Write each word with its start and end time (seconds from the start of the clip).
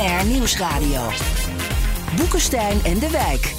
BNR 0.00 0.26
Nieuwsradio. 0.26 1.08
Boekenstein 2.16 2.84
en 2.84 2.98
de 2.98 3.10
Wijk. 3.10 3.54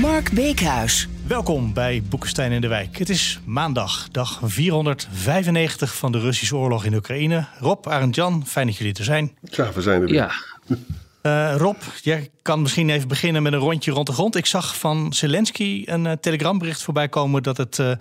Mark 0.00 0.32
Beekhuis. 0.32 1.08
Welkom 1.26 1.72
bij 1.74 2.02
Boekenstein 2.08 2.52
in 2.52 2.60
de 2.60 2.68
Wijk. 2.68 2.98
Het 2.98 3.08
is 3.08 3.40
maandag, 3.44 4.08
dag 4.10 4.40
495 4.42 5.96
van 5.96 6.12
de 6.12 6.18
Russische 6.18 6.56
oorlog 6.56 6.84
in 6.84 6.94
Oekraïne. 6.94 7.46
Rob, 7.58 7.86
Arend 7.86 8.14
Jan, 8.14 8.46
fijn 8.46 8.66
dat 8.66 8.76
jullie 8.76 8.94
er 8.94 9.04
zijn. 9.04 9.36
Ja, 9.40 9.72
we 9.72 9.82
zijn 9.82 10.00
er 10.00 10.06
weer. 10.06 10.14
Ja. 10.14 10.30
Uh, 11.22 11.54
Rob, 11.56 11.76
jij 12.00 12.30
kan 12.42 12.62
misschien 12.62 12.90
even 12.90 13.08
beginnen 13.08 13.42
met 13.42 13.52
een 13.52 13.58
rondje 13.58 13.90
rond 13.90 14.06
de 14.06 14.12
grond. 14.12 14.36
Ik 14.36 14.46
zag 14.46 14.78
van 14.78 15.12
Zelensky 15.12 15.82
een 15.86 16.04
uh, 16.04 16.12
telegrambericht 16.12 16.82
voorbij 16.82 17.08
komen 17.08 17.42
dat 17.42 17.56
het 17.56 17.78
uh, 17.78 17.92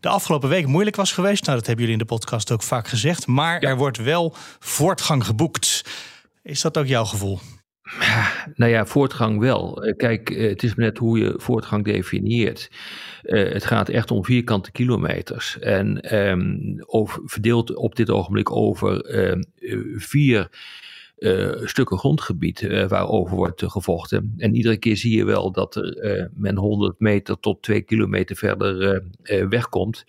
de 0.00 0.08
afgelopen 0.08 0.48
week 0.48 0.66
moeilijk 0.66 0.96
was 0.96 1.12
geweest. 1.12 1.44
Nou, 1.44 1.56
dat 1.56 1.66
hebben 1.66 1.84
jullie 1.84 2.00
in 2.00 2.06
de 2.06 2.14
podcast 2.14 2.52
ook 2.52 2.62
vaak 2.62 2.88
gezegd. 2.88 3.26
Maar 3.26 3.60
er 3.60 3.76
wordt 3.76 3.96
wel 3.96 4.34
voortgang 4.58 5.26
geboekt. 5.26 5.84
Is 6.42 6.60
dat 6.60 6.78
ook 6.78 6.86
jouw 6.86 7.04
gevoel? 7.04 7.38
Nou 8.54 8.70
ja, 8.70 8.86
voortgang 8.86 9.38
wel. 9.38 9.94
Kijk, 9.96 10.28
het 10.28 10.62
is 10.62 10.74
net 10.74 10.98
hoe 10.98 11.18
je 11.18 11.34
voortgang 11.36 11.84
definieert. 11.84 12.70
Uh, 13.22 13.52
het 13.52 13.64
gaat 13.64 13.88
echt 13.88 14.10
om 14.10 14.24
vierkante 14.24 14.72
kilometers. 14.72 15.58
En 15.58 16.16
um, 16.16 16.74
over, 16.86 17.22
verdeeld 17.24 17.74
op 17.74 17.96
dit 17.96 18.10
ogenblik 18.10 18.50
over 18.50 19.14
uh, 19.14 19.42
vier 19.96 20.48
stukken 21.64 21.98
grondgebied 21.98 22.60
uh, 22.60 22.88
waarover 22.88 23.36
wordt 23.36 23.62
uh, 23.62 23.70
gevochten. 23.70 24.34
En 24.36 24.54
iedere 24.54 24.76
keer 24.76 24.96
zie 24.96 25.16
je 25.16 25.24
wel 25.24 25.52
dat 25.52 25.76
er 25.76 26.30
men 26.34 26.56
100 26.56 27.00
meter 27.00 27.40
tot 27.40 27.62
2 27.62 27.80
kilometer 27.80 28.36
verder 28.36 29.02
wegkomt. 29.48 30.04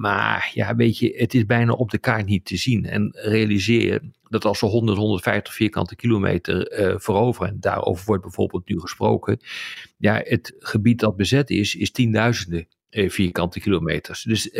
maar 0.00 0.50
ja, 0.54 0.76
weet 0.76 0.98
je, 0.98 1.14
het 1.16 1.34
is 1.34 1.46
bijna 1.46 1.72
op 1.72 1.90
de 1.90 1.98
kaart 1.98 2.26
niet 2.26 2.44
te 2.44 2.56
zien. 2.56 2.84
En 2.84 3.10
realiseer 3.12 4.00
dat 4.28 4.44
als 4.44 4.58
ze 4.58 4.66
100, 4.66 4.98
150 4.98 5.54
vierkante 5.54 5.96
kilometer 5.96 6.72
veroveren, 7.00 7.48
en 7.48 7.60
daarover 7.60 8.04
wordt 8.06 8.22
bijvoorbeeld 8.22 8.68
nu 8.68 8.80
gesproken, 8.80 9.40
ja, 9.96 10.20
het 10.24 10.54
gebied 10.58 11.00
dat 11.00 11.16
bezet 11.16 11.50
is, 11.50 11.74
is 11.74 11.90
tienduizenden 11.90 12.66
vierkante 12.90 13.60
kilometers. 13.60 14.22
Dus 14.22 14.50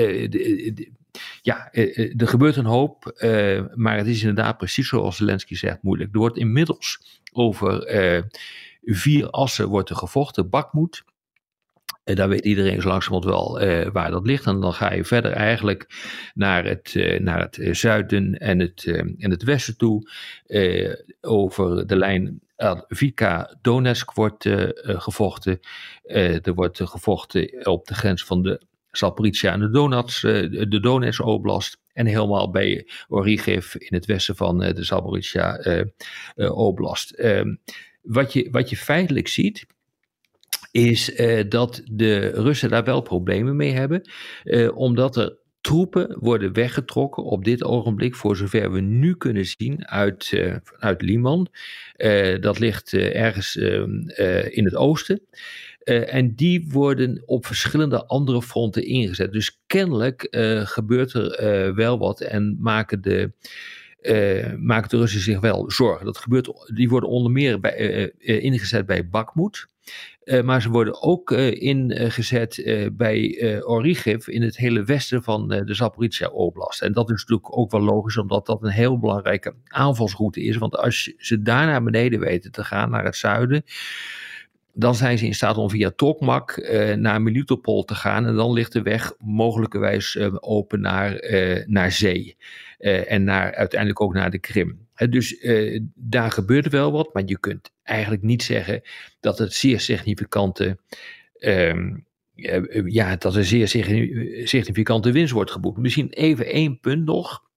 ja, 1.43 1.71
eh, 1.71 1.99
eh, 1.99 2.21
er 2.21 2.29
gebeurt 2.29 2.57
een 2.57 2.65
hoop, 2.65 3.07
eh, 3.07 3.65
maar 3.75 3.97
het 3.97 4.07
is 4.07 4.21
inderdaad 4.21 4.57
precies 4.57 4.89
zoals 4.89 5.17
Zelensky 5.17 5.55
zegt 5.55 5.83
moeilijk. 5.83 6.13
Er 6.13 6.19
wordt 6.19 6.37
inmiddels 6.37 7.21
over 7.33 7.87
vier 8.83 9.31
assen 9.31 9.69
wordt 9.69 9.91
er 9.91 9.97
gevochten. 9.97 10.51
Bakmoed, 10.51 11.05
daar 12.05 12.29
weet 12.29 12.45
iedereen 12.45 12.81
zo 12.83 12.89
langzamerhand 12.89 13.35
wel 13.35 13.93
waar 13.93 14.11
dat 14.11 14.27
ligt. 14.27 14.47
En 14.47 14.61
dan 14.61 14.73
ga 14.73 14.93
je 14.93 15.05
verder 15.05 15.33
eigenlijk 15.33 15.87
naar 16.35 16.65
het, 16.65 16.95
naar 17.19 17.41
het 17.41 17.77
zuiden 17.77 18.35
en 18.39 18.59
het, 18.61 18.85
en 19.19 19.31
het 19.31 19.43
westen 19.43 19.77
toe. 19.77 20.11
over 21.21 21.87
de 21.87 21.97
lijn 21.97 22.41
Vika 22.89 23.57
Donetsk 23.63 24.13
wordt 24.13 24.49
gevochten. 24.83 25.61
er 26.43 26.55
wordt 26.55 26.81
gevochten 26.83 27.67
op 27.67 27.87
de 27.87 27.95
grens 27.95 28.25
van 28.25 28.43
de 28.43 28.61
Zaporizhia 28.99 29.53
en 29.53 29.61
de, 29.61 29.71
Donats, 29.71 30.25
eh, 30.25 30.51
de 30.69 30.81
Donetsk 30.81 31.25
Oblast. 31.25 31.79
En 31.93 32.07
helemaal 32.07 32.51
bij 32.51 32.89
Origiv 33.09 33.75
in 33.75 33.97
het 33.97 34.07
westen 34.07 34.37
van 34.37 34.63
eh, 34.63 34.75
de 34.75 34.85
Zaporizhia 34.85 35.57
eh, 35.57 35.85
Oblast. 36.57 37.11
Ehm, 37.11 37.55
wat, 38.03 38.33
je, 38.33 38.49
wat 38.51 38.71
je 38.71 38.77
feitelijk 38.77 39.29
ziet, 39.29 39.67
is 40.71 41.21
dat 41.49 41.83
de 41.85 42.31
Russen 42.31 42.71
daar 42.71 42.85
wel 42.85 43.01
problemen 43.01 43.57
mee 43.57 43.73
hebben, 43.73 44.11
omdat 44.75 45.17
er 45.17 45.37
troepen 45.61 46.17
worden 46.21 46.53
weggetrokken 46.53 47.25
op 47.25 47.45
dit 47.45 47.65
ogenblik, 47.65 48.17
voor 48.17 48.37
zover 48.37 48.73
we 48.73 48.81
nu 48.81 49.17
kunnen 49.17 49.45
zien, 49.45 49.87
uit, 49.87 50.33
uh, 50.33 50.57
uit 50.79 51.03
Liman. 51.03 51.49
dat 52.41 52.59
ligt 52.59 52.93
ergens 52.93 53.57
ehm, 53.57 54.09
in 54.49 54.65
het 54.65 54.77
oosten. 54.77 55.21
Uh, 55.89 56.15
en 56.15 56.35
die 56.35 56.67
worden 56.71 57.23
op 57.27 57.47
verschillende 57.47 58.07
andere 58.07 58.43
fronten 58.43 58.85
ingezet. 58.85 59.33
Dus 59.33 59.61
kennelijk 59.67 60.27
uh, 60.31 60.67
gebeurt 60.67 61.13
er 61.13 61.43
uh, 61.69 61.75
wel 61.75 61.99
wat 61.99 62.21
en 62.21 62.57
maken 62.61 63.03
de, 63.03 63.33
maken 64.59 64.89
de 64.89 64.97
Russen 64.97 65.21
zich 65.21 65.41
wel 65.41 65.71
zorgen. 65.71 66.07
Dat 66.07 66.19
gebeurt, 66.19 66.51
die 66.75 66.89
worden 66.89 67.09
onder 67.09 67.33
meer 67.33 67.61
bij, 67.61 68.13
ingezet 68.19 68.87
bij 68.87 69.09
Bakhmut. 69.09 69.67
maar 70.45 70.63
ze 70.63 70.71
worden 70.71 71.03
ook 71.03 71.31
ingezet 71.31 72.63
bij 72.93 73.63
Origiv 73.63 74.27
in 74.27 74.43
het 74.43 74.57
hele 74.57 74.85
westen 74.85 75.23
van 75.23 75.49
de 75.49 75.75
Zaporizhia 75.75 76.29
Oblast. 76.29 76.83
En 76.83 76.93
dat 76.93 77.11
is 77.11 77.21
natuurlijk 77.21 77.59
ook 77.59 77.71
wel 77.71 77.83
logisch, 77.83 78.19
omdat 78.19 78.47
dat 78.47 78.63
een 78.63 78.71
heel 78.71 78.99
belangrijke 78.99 79.55
aanvalsroute 79.65 80.43
is. 80.43 80.57
Want 80.57 80.77
als 80.77 81.13
ze 81.17 81.43
daar 81.43 81.67
naar 81.67 81.83
beneden 81.83 82.21
weten 82.21 82.53
te 82.53 82.65
gaan, 82.65 82.91
naar 82.91 83.05
het 83.05 83.17
zuiden 83.17 83.65
dan 84.79 84.95
zijn 84.95 85.19
ze 85.19 85.27
in 85.27 85.35
staat 85.35 85.57
om 85.57 85.71
via 85.71 85.91
Tokmak 85.91 86.57
uh, 86.57 86.95
naar 86.95 87.23
Melitopol 87.23 87.85
te 87.85 87.95
gaan. 87.95 88.27
En 88.27 88.35
dan 88.35 88.53
ligt 88.53 88.73
de 88.73 88.83
weg 88.83 89.13
mogelijkerwijs 89.19 90.15
uh, 90.15 90.35
open 90.41 90.81
naar, 90.81 91.25
uh, 91.25 91.67
naar 91.67 91.93
zee. 91.93 92.37
en 92.79 93.25
naar, 93.25 93.55
uiteindelijk 93.55 94.01
ook 94.01 94.15
naar 94.15 94.31
de 94.31 94.39
Krim. 94.39 94.87
dus 95.11 95.47
daar 95.95 96.31
gebeurt 96.31 96.69
wel 96.69 96.93
wat, 96.93 97.15
maar 97.15 97.23
je 97.27 97.39
kunt 97.39 97.71
eigenlijk 97.83 98.23
niet 98.23 98.43
zeggen 98.43 98.83
dat 99.21 99.39
het 99.39 99.55
zeer 99.55 99.81
significante. 99.81 100.79
Ehm, 101.39 101.97
ja, 102.85 103.17
dat 103.17 103.37
er 103.37 103.45
zeer 103.45 103.69
significante 104.45 105.13
winst 105.13 105.33
wordt 105.33 105.51
geboekt. 105.51 105.79
Misschien 105.79 106.09
even 106.09 106.47
één 106.47 106.81
punt 106.81 107.05
nog. 107.05 107.48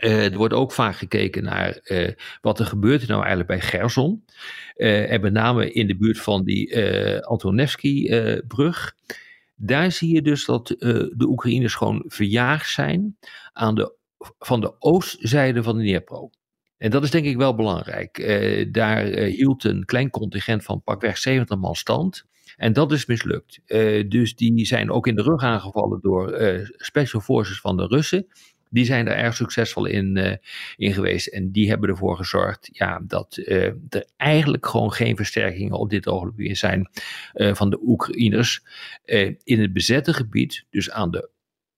Uh, 0.00 0.24
er 0.24 0.36
wordt 0.36 0.54
ook 0.54 0.72
vaak 0.72 0.96
gekeken 0.96 1.42
naar 1.42 1.80
uh, 1.84 2.08
wat 2.40 2.60
er 2.60 2.66
gebeurt 2.66 3.06
nou 3.06 3.18
eigenlijk 3.18 3.48
bij 3.48 3.60
Gerson. 3.60 4.24
Uh, 4.76 5.12
en 5.12 5.20
met 5.20 5.32
name 5.32 5.72
in 5.72 5.86
de 5.86 5.96
buurt 5.96 6.20
van 6.20 6.44
die 6.44 6.86
Antonevsky-brug. 7.26 8.96
Daar 9.54 9.92
zie 9.92 10.14
je 10.14 10.22
dus 10.22 10.44
dat 10.44 10.66
de 10.78 11.26
Oekraïners 11.28 11.74
gewoon 11.74 12.04
verjaagd 12.06 12.70
zijn 12.70 13.16
aan 13.52 13.74
de, 13.74 13.94
van 14.38 14.60
de 14.60 14.74
oostzijde 14.78 15.62
van 15.62 15.76
de 15.76 15.82
Dnipro. 15.82 16.30
En 16.78 16.90
dat 16.90 17.02
is 17.02 17.10
denk 17.10 17.26
ik 17.26 17.36
wel 17.36 17.54
belangrijk. 17.54 18.18
daar 18.72 19.04
hield 19.24 19.64
een 19.64 19.84
klein 19.84 20.10
contingent 20.10 20.64
van 20.64 20.82
pakweg 20.82 21.18
70 21.18 21.58
man 21.58 21.74
stand. 21.74 22.24
En 22.56 22.72
dat 22.72 22.92
is 22.92 23.06
mislukt. 23.06 23.60
dus 24.08 24.36
die 24.36 24.66
zijn 24.66 24.90
ook 24.90 25.06
in 25.06 25.14
de 25.14 25.22
rug 25.22 25.42
aangevallen 25.42 26.00
door 26.00 26.38
special 26.76 27.20
forces 27.20 27.60
van 27.60 27.76
de 27.76 27.86
Russen 27.86 28.26
die 28.70 28.84
zijn 28.84 29.08
er 29.08 29.16
erg 29.16 29.36
succesvol 29.36 29.86
in, 29.86 30.16
uh, 30.16 30.92
geweest. 30.94 31.26
En 31.26 31.50
die 31.50 31.68
hebben 31.68 31.88
ervoor 31.88 32.16
gezorgd 32.16 32.68
ja, 32.72 33.00
dat 33.02 33.36
uh, 33.36 33.64
er 33.88 34.06
eigenlijk 34.16 34.66
gewoon 34.66 34.92
geen 34.92 35.16
versterkingen 35.16 35.78
op 35.78 35.90
dit 35.90 36.06
ogenblik 36.06 36.46
meer 36.46 36.56
zijn 36.56 36.90
uh, 37.34 37.54
van 37.54 37.70
de 37.70 37.80
Oekraïners 37.82 38.62
in 39.44 39.60
het 39.60 39.72
bezette 39.72 40.12
gebied, 40.12 40.64
dus 40.70 40.90
aan 40.90 41.10
de 41.10 41.30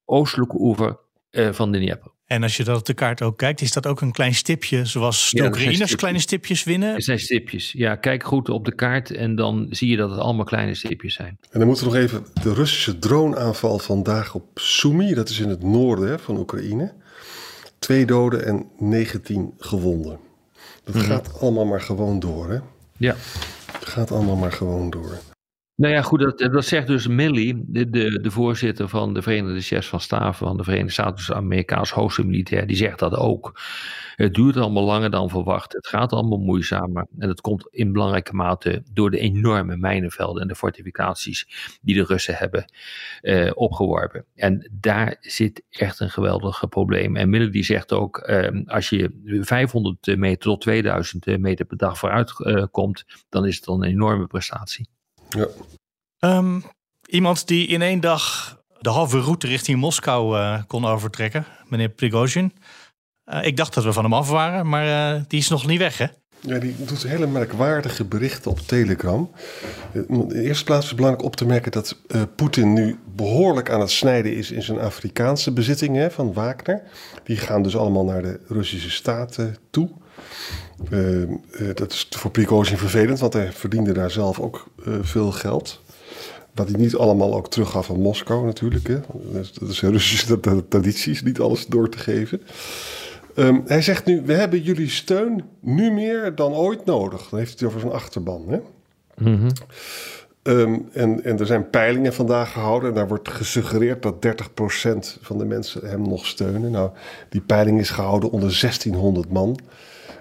oostelijke 0.04 0.56
oever 0.58 0.98
van 1.30 1.72
de 1.72 1.78
Dnieper. 1.78 2.10
En 2.32 2.42
als 2.42 2.56
je 2.56 2.64
dat 2.64 2.78
op 2.78 2.86
de 2.86 2.94
kaart 2.94 3.22
ook 3.22 3.36
kijkt, 3.36 3.60
is 3.60 3.72
dat 3.72 3.86
ook 3.86 4.00
een 4.00 4.12
klein 4.12 4.34
stipje, 4.34 4.84
zoals 4.84 5.30
de 5.30 5.42
ja, 5.42 5.46
Oekraïners 5.46 5.94
kleine 5.94 6.18
stipjes 6.18 6.64
winnen? 6.64 6.94
Het 6.94 7.04
zijn 7.04 7.18
stipjes, 7.18 7.72
ja. 7.72 7.96
Kijk 7.96 8.24
goed 8.24 8.48
op 8.48 8.64
de 8.64 8.74
kaart 8.74 9.10
en 9.10 9.34
dan 9.34 9.66
zie 9.70 9.90
je 9.90 9.96
dat 9.96 10.10
het 10.10 10.18
allemaal 10.18 10.44
kleine 10.44 10.74
stipjes 10.74 11.14
zijn. 11.14 11.38
En 11.50 11.58
dan 11.58 11.68
moeten 11.68 11.86
we 11.86 11.92
nog 11.92 12.02
even 12.02 12.26
de 12.42 12.54
Russische 12.54 12.98
droneaanval 12.98 13.78
vandaag 13.78 14.34
op 14.34 14.44
Sumy, 14.54 15.14
dat 15.14 15.28
is 15.28 15.40
in 15.40 15.48
het 15.48 15.62
noorden 15.62 16.20
van 16.20 16.38
Oekraïne. 16.38 16.92
Twee 17.78 18.06
doden 18.06 18.46
en 18.46 18.66
19 18.78 19.54
gewonden. 19.58 20.18
Dat 20.84 20.94
mhm. 20.94 21.04
gaat 21.04 21.40
allemaal 21.40 21.64
maar 21.64 21.80
gewoon 21.80 22.20
door, 22.20 22.50
hè? 22.50 22.58
Ja. 22.96 23.14
Het 23.72 23.88
gaat 23.88 24.10
allemaal 24.10 24.36
maar 24.36 24.52
gewoon 24.52 24.90
door. 24.90 25.18
Nou 25.76 25.94
ja, 25.94 26.02
goed, 26.02 26.20
dat, 26.20 26.38
dat 26.38 26.64
zegt 26.64 26.86
dus 26.86 27.06
Milley, 27.06 27.62
de, 27.66 27.90
de, 28.20 28.30
voorzitter 28.30 28.88
van 28.88 29.14
de 29.14 29.22
Verenigde 29.22 29.60
Chefs 29.60 29.88
van 29.88 30.00
Staten 30.00 30.34
van 30.34 30.56
de 30.56 30.64
Verenigde 30.64 30.92
Staten, 30.92 31.16
dus 31.16 31.32
Amerikaans 31.32 31.90
hoogste 31.90 32.26
militair, 32.26 32.66
die 32.66 32.76
zegt 32.76 32.98
dat 32.98 33.14
ook. 33.14 33.60
Het 34.16 34.34
duurt 34.34 34.56
allemaal 34.56 34.84
langer 34.84 35.10
dan 35.10 35.28
verwacht. 35.28 35.72
Het 35.72 35.86
gaat 35.86 36.12
allemaal 36.12 36.38
moeizamer. 36.38 37.06
En 37.18 37.28
dat 37.28 37.40
komt 37.40 37.68
in 37.70 37.92
belangrijke 37.92 38.34
mate 38.34 38.82
door 38.92 39.10
de 39.10 39.18
enorme 39.18 39.76
mijnenvelden 39.76 40.42
en 40.42 40.48
de 40.48 40.54
fortificaties 40.54 41.46
die 41.82 41.94
de 41.94 42.04
Russen 42.04 42.34
hebben 42.34 42.64
eh, 43.20 43.50
opgeworpen. 43.54 44.24
En 44.34 44.70
daar 44.72 45.16
zit 45.20 45.62
echt 45.70 46.00
een 46.00 46.10
geweldig 46.10 46.68
probleem. 46.68 47.16
En 47.16 47.30
Milley 47.30 47.50
die 47.50 47.64
zegt 47.64 47.92
ook, 47.92 48.18
eh, 48.18 48.60
als 48.66 48.88
je 48.88 49.10
500 49.40 50.16
meter 50.16 50.38
tot 50.38 50.60
2000 50.60 51.38
meter 51.38 51.64
per 51.64 51.76
dag 51.76 51.98
vooruit 51.98 52.32
uh, 52.38 52.64
komt, 52.70 53.04
dan 53.28 53.46
is 53.46 53.56
het 53.56 53.64
dan 53.64 53.82
een 53.82 53.90
enorme 53.90 54.26
prestatie. 54.26 54.88
Ja. 55.32 55.48
Um, 56.36 56.64
iemand 57.06 57.46
die 57.48 57.66
in 57.66 57.82
één 57.82 58.00
dag 58.00 58.56
de 58.80 58.90
halve 58.90 59.20
route 59.20 59.46
richting 59.46 59.78
Moskou 59.80 60.36
uh, 60.36 60.62
kon 60.66 60.84
overtrekken, 60.84 61.46
meneer 61.68 61.88
Prigozhin. 61.88 62.52
Uh, 63.24 63.44
ik 63.44 63.56
dacht 63.56 63.74
dat 63.74 63.84
we 63.84 63.92
van 63.92 64.04
hem 64.04 64.14
af 64.14 64.28
waren, 64.28 64.68
maar 64.68 65.16
uh, 65.16 65.22
die 65.28 65.38
is 65.38 65.48
nog 65.48 65.66
niet 65.66 65.78
weg, 65.78 65.98
hè? 65.98 66.06
Ja, 66.40 66.58
die 66.58 66.74
doet 66.84 67.02
hele 67.02 67.26
merkwaardige 67.26 68.04
berichten 68.04 68.50
op 68.50 68.58
Telegram. 68.58 69.30
In 69.92 70.28
de 70.28 70.42
eerste 70.42 70.64
plaats 70.64 70.82
is 70.82 70.88
het 70.88 70.96
belangrijk 70.96 71.26
op 71.26 71.36
te 71.36 71.46
merken 71.46 71.72
dat 71.72 71.96
uh, 72.06 72.22
Poetin 72.36 72.72
nu 72.72 72.98
behoorlijk 73.16 73.70
aan 73.70 73.80
het 73.80 73.90
snijden 73.90 74.36
is 74.36 74.50
in 74.50 74.62
zijn 74.62 74.78
Afrikaanse 74.78 75.52
bezittingen 75.52 76.12
van 76.12 76.32
Wagner. 76.32 76.82
Die 77.24 77.36
gaan 77.36 77.62
dus 77.62 77.76
allemaal 77.76 78.04
naar 78.04 78.22
de 78.22 78.40
Russische 78.46 78.90
staat 78.90 79.38
toe. 79.70 79.90
Uh, 80.90 81.20
uh, 81.20 81.28
dat 81.74 81.92
is 81.92 82.06
voor 82.10 82.30
Prigozhin 82.30 82.78
vervelend, 82.78 83.18
want 83.18 83.32
hij 83.32 83.52
verdiende 83.52 83.92
daar 83.92 84.10
zelf 84.10 84.40
ook 84.40 84.66
veel 85.02 85.32
geld. 85.32 85.80
Wat 86.54 86.68
hij 86.68 86.80
niet 86.80 86.96
allemaal 86.96 87.34
ook 87.34 87.50
teruggaf 87.50 87.90
aan 87.90 88.00
Moskou 88.00 88.44
natuurlijk. 88.44 88.88
Hè. 88.88 89.00
Dat 89.32 89.68
is 89.68 89.80
Russische 89.80 90.40
tradities, 90.68 91.22
niet 91.22 91.40
alles 91.40 91.66
door 91.66 91.88
te 91.88 91.98
geven. 91.98 92.42
Um, 93.36 93.62
hij 93.66 93.82
zegt 93.82 94.04
nu, 94.04 94.22
we 94.24 94.32
hebben 94.32 94.62
jullie 94.62 94.90
steun 94.90 95.44
nu 95.60 95.90
meer 95.90 96.34
dan 96.34 96.52
ooit 96.52 96.84
nodig. 96.84 97.28
Dan 97.28 97.38
heeft 97.38 97.58
hij 97.58 97.68
het 97.68 97.76
over 97.76 97.80
zijn 97.80 98.02
achterban. 98.02 98.44
Hè? 98.48 98.58
Mm 99.16 99.36
-hmm. 99.36 99.50
um, 100.42 100.88
en, 100.92 101.24
en 101.24 101.38
er 101.38 101.46
zijn 101.46 101.70
peilingen 101.70 102.12
vandaag 102.12 102.52
gehouden. 102.52 102.88
En 102.88 102.94
daar 102.94 103.08
wordt 103.08 103.28
gesuggereerd 103.28 104.02
dat 104.02 104.26
30% 104.26 105.20
van 105.20 105.38
de 105.38 105.44
mensen 105.44 105.88
hem 105.88 106.02
nog 106.02 106.26
steunen. 106.26 106.70
Nou, 106.70 106.90
die 107.28 107.40
peiling 107.40 107.80
is 107.80 107.90
gehouden 107.90 108.30
onder 108.30 108.58
1600 108.60 109.32
man. 109.32 109.58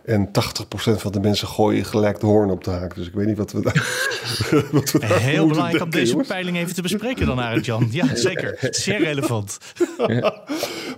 En 0.06 0.27
80% 0.27 0.31
van 0.74 1.12
de 1.12 1.19
mensen 1.19 1.48
gooien 1.48 1.86
gelijk 1.86 2.19
de 2.19 2.25
hoorn 2.25 2.50
op 2.50 2.63
de 2.63 2.71
haak. 2.71 2.95
Dus 2.95 3.07
ik 3.07 3.13
weet 3.13 3.25
niet 3.25 3.38
wat 3.38 3.51
we 3.51 3.62
daar. 3.62 3.74
wat 4.71 4.92
we 4.92 5.00
daar 5.00 5.19
Heel 5.19 5.48
belangrijk 5.48 5.83
om 5.83 5.89
deze 5.89 6.15
peiling 6.27 6.57
even 6.57 6.75
te 6.75 6.81
bespreken, 6.81 7.25
dan, 7.25 7.39
Arend 7.39 7.65
Jan. 7.65 7.88
Ja, 7.92 8.15
zeker. 8.30 8.57
Zeer 8.69 9.00
relevant. 9.00 9.57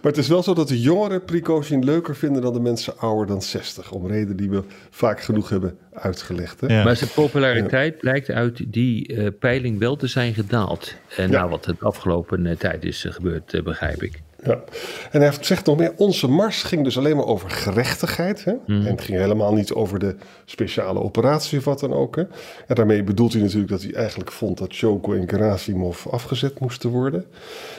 maar 0.01 0.11
het 0.11 0.17
is 0.17 0.27
wel 0.27 0.44
zo 0.44 0.53
dat 0.53 0.67
de 0.67 0.81
jongeren 0.81 1.25
Prigozhin 1.25 1.83
leuker 1.83 2.15
vinden 2.15 2.41
dan 2.41 2.53
de 2.53 2.59
mensen 2.59 2.97
ouder 2.97 3.27
dan 3.27 3.41
60. 3.41 3.91
Om 3.91 4.07
redenen 4.07 4.38
die 4.38 4.50
we 4.50 4.63
vaak 4.89 5.21
genoeg 5.21 5.50
hebben 5.50 5.77
uitgelegd. 5.94 6.61
Hè? 6.61 6.83
Maar 6.83 6.95
zijn 6.95 7.09
populariteit 7.15 7.97
blijkt 7.97 8.29
uit 8.29 8.73
die 8.73 9.13
uh, 9.13 9.27
peiling 9.39 9.79
wel 9.79 9.95
te 9.95 10.07
zijn 10.07 10.33
gedaald. 10.33 10.95
En 11.17 11.31
ja. 11.31 11.38
nou, 11.38 11.50
wat 11.50 11.63
de 11.63 11.75
afgelopen 11.79 12.45
uh, 12.45 12.55
tijd 12.55 12.83
is 12.83 13.05
uh, 13.05 13.13
gebeurd, 13.13 13.63
begrijp 13.63 14.03
ik. 14.03 14.21
Ja. 14.43 14.63
En 15.11 15.21
hij 15.21 15.31
zegt 15.39 15.65
nog 15.65 15.77
meer, 15.77 15.93
onze 15.97 16.27
mars 16.27 16.63
ging 16.63 16.83
dus 16.83 16.97
alleen 16.97 17.15
maar 17.15 17.25
over 17.25 17.49
gerechtigheid. 17.49 18.43
Hè? 18.43 18.51
Mm. 18.51 18.85
En 18.85 18.91
het 18.91 19.01
ging 19.01 19.17
helemaal 19.17 19.53
niet 19.53 19.73
over 19.73 19.99
de 19.99 20.15
speciale 20.45 20.99
operatie 20.99 21.57
of 21.57 21.65
wat 21.65 21.79
dan 21.79 21.93
ook. 21.93 22.15
Hè? 22.15 22.23
En 22.67 22.75
daarmee 22.75 23.03
bedoelt 23.03 23.33
hij 23.33 23.41
natuurlijk 23.41 23.71
dat 23.71 23.81
hij 23.81 23.93
eigenlijk 23.93 24.31
vond 24.31 24.57
dat 24.57 24.73
Shoko 24.73 25.13
en 25.13 25.29
Gerasimov 25.29 26.07
afgezet 26.07 26.59
moesten 26.59 26.89
worden. 26.89 27.25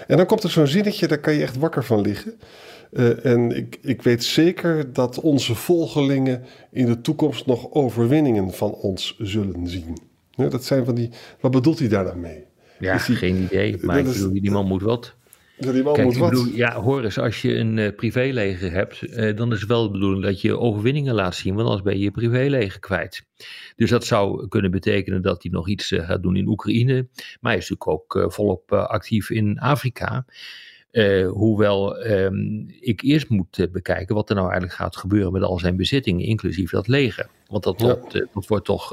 En 0.06 0.16
dan 0.16 0.26
komt 0.26 0.42
er 0.42 0.50
zo'n 0.50 0.66
zinnetje, 0.66 1.08
daar 1.08 1.18
kan 1.18 1.34
je 1.34 1.42
echt 1.42 1.58
wakker 1.58 1.84
van 1.84 2.00
liggen. 2.00 2.34
Uh, 2.92 3.24
en 3.24 3.56
ik, 3.56 3.78
ik 3.82 4.02
weet 4.02 4.24
zeker 4.24 4.92
dat 4.92 5.20
onze 5.20 5.54
volgelingen 5.54 6.44
in 6.70 6.86
de 6.86 7.00
toekomst 7.00 7.46
nog 7.46 7.72
overwinningen 7.72 8.52
van 8.52 8.72
ons 8.72 9.16
zullen 9.18 9.68
zien. 9.68 9.98
Ja, 10.30 10.48
dat 10.48 10.64
zijn 10.64 10.84
van 10.84 10.94
die, 10.94 11.10
wat 11.40 11.50
bedoelt 11.50 11.78
hij 11.78 11.88
daar 11.88 12.04
dan 12.04 12.20
mee? 12.20 12.44
Ja, 12.78 12.98
geen 12.98 13.42
idee. 13.42 13.78
Maar 13.82 13.98
ik 13.98 14.04
bedoel, 14.04 14.32
die 14.32 14.50
man 14.50 14.66
moet 14.66 14.82
wat. 14.82 15.14
Ja, 15.56 15.72
die 15.72 15.82
man 15.82 15.94
Kijk, 15.94 16.06
moet 16.06 16.16
wat. 16.16 16.30
Bedoel, 16.30 16.46
ja, 16.46 16.80
hoor 16.80 17.04
eens, 17.04 17.18
als 17.18 17.42
je 17.42 17.54
een 17.54 17.76
uh, 17.76 17.94
privéleger 17.96 18.70
hebt, 18.70 19.02
uh, 19.02 19.36
dan 19.36 19.52
is 19.52 19.60
het 19.60 19.68
wel 19.68 19.82
de 19.82 19.90
bedoeling 19.90 20.22
dat 20.22 20.40
je 20.40 20.58
overwinningen 20.58 21.14
laat 21.14 21.34
zien, 21.34 21.54
want 21.54 21.66
anders 21.66 21.84
ben 21.84 21.98
je 21.98 22.04
je 22.04 22.10
privéleger 22.10 22.80
kwijt. 22.80 23.26
Dus 23.76 23.90
dat 23.90 24.04
zou 24.04 24.48
kunnen 24.48 24.70
betekenen 24.70 25.22
dat 25.22 25.42
hij 25.42 25.52
nog 25.52 25.68
iets 25.68 25.90
uh, 25.90 26.06
gaat 26.06 26.22
doen 26.22 26.36
in 26.36 26.48
Oekraïne, 26.48 27.08
maar 27.40 27.52
hij 27.52 27.60
is 27.60 27.68
natuurlijk 27.68 27.88
ook 27.88 28.32
volop 28.32 28.72
actief 28.72 29.30
in 29.30 29.58
Afrika. 29.58 30.24
hoewel 31.28 32.06
um, 32.06 32.66
ik 32.80 33.02
eerst 33.02 33.28
moet 33.28 33.68
bekijken 33.72 34.14
wat 34.14 34.28
er 34.28 34.34
nou 34.34 34.46
eigenlijk 34.50 34.78
gaat 34.78 34.96
gebeuren 34.96 35.32
met 35.32 35.42
al 35.42 35.58
zijn 35.58 35.76
bezittingen, 35.76 36.26
inclusief 36.26 36.70
dat 36.70 36.88
leger. 36.88 37.28
Want 37.46 37.62
dat, 37.62 37.80
ja. 37.80 37.86
wordt, 37.86 38.12
dat 38.32 38.46
wordt 38.46 38.64
toch 38.64 38.90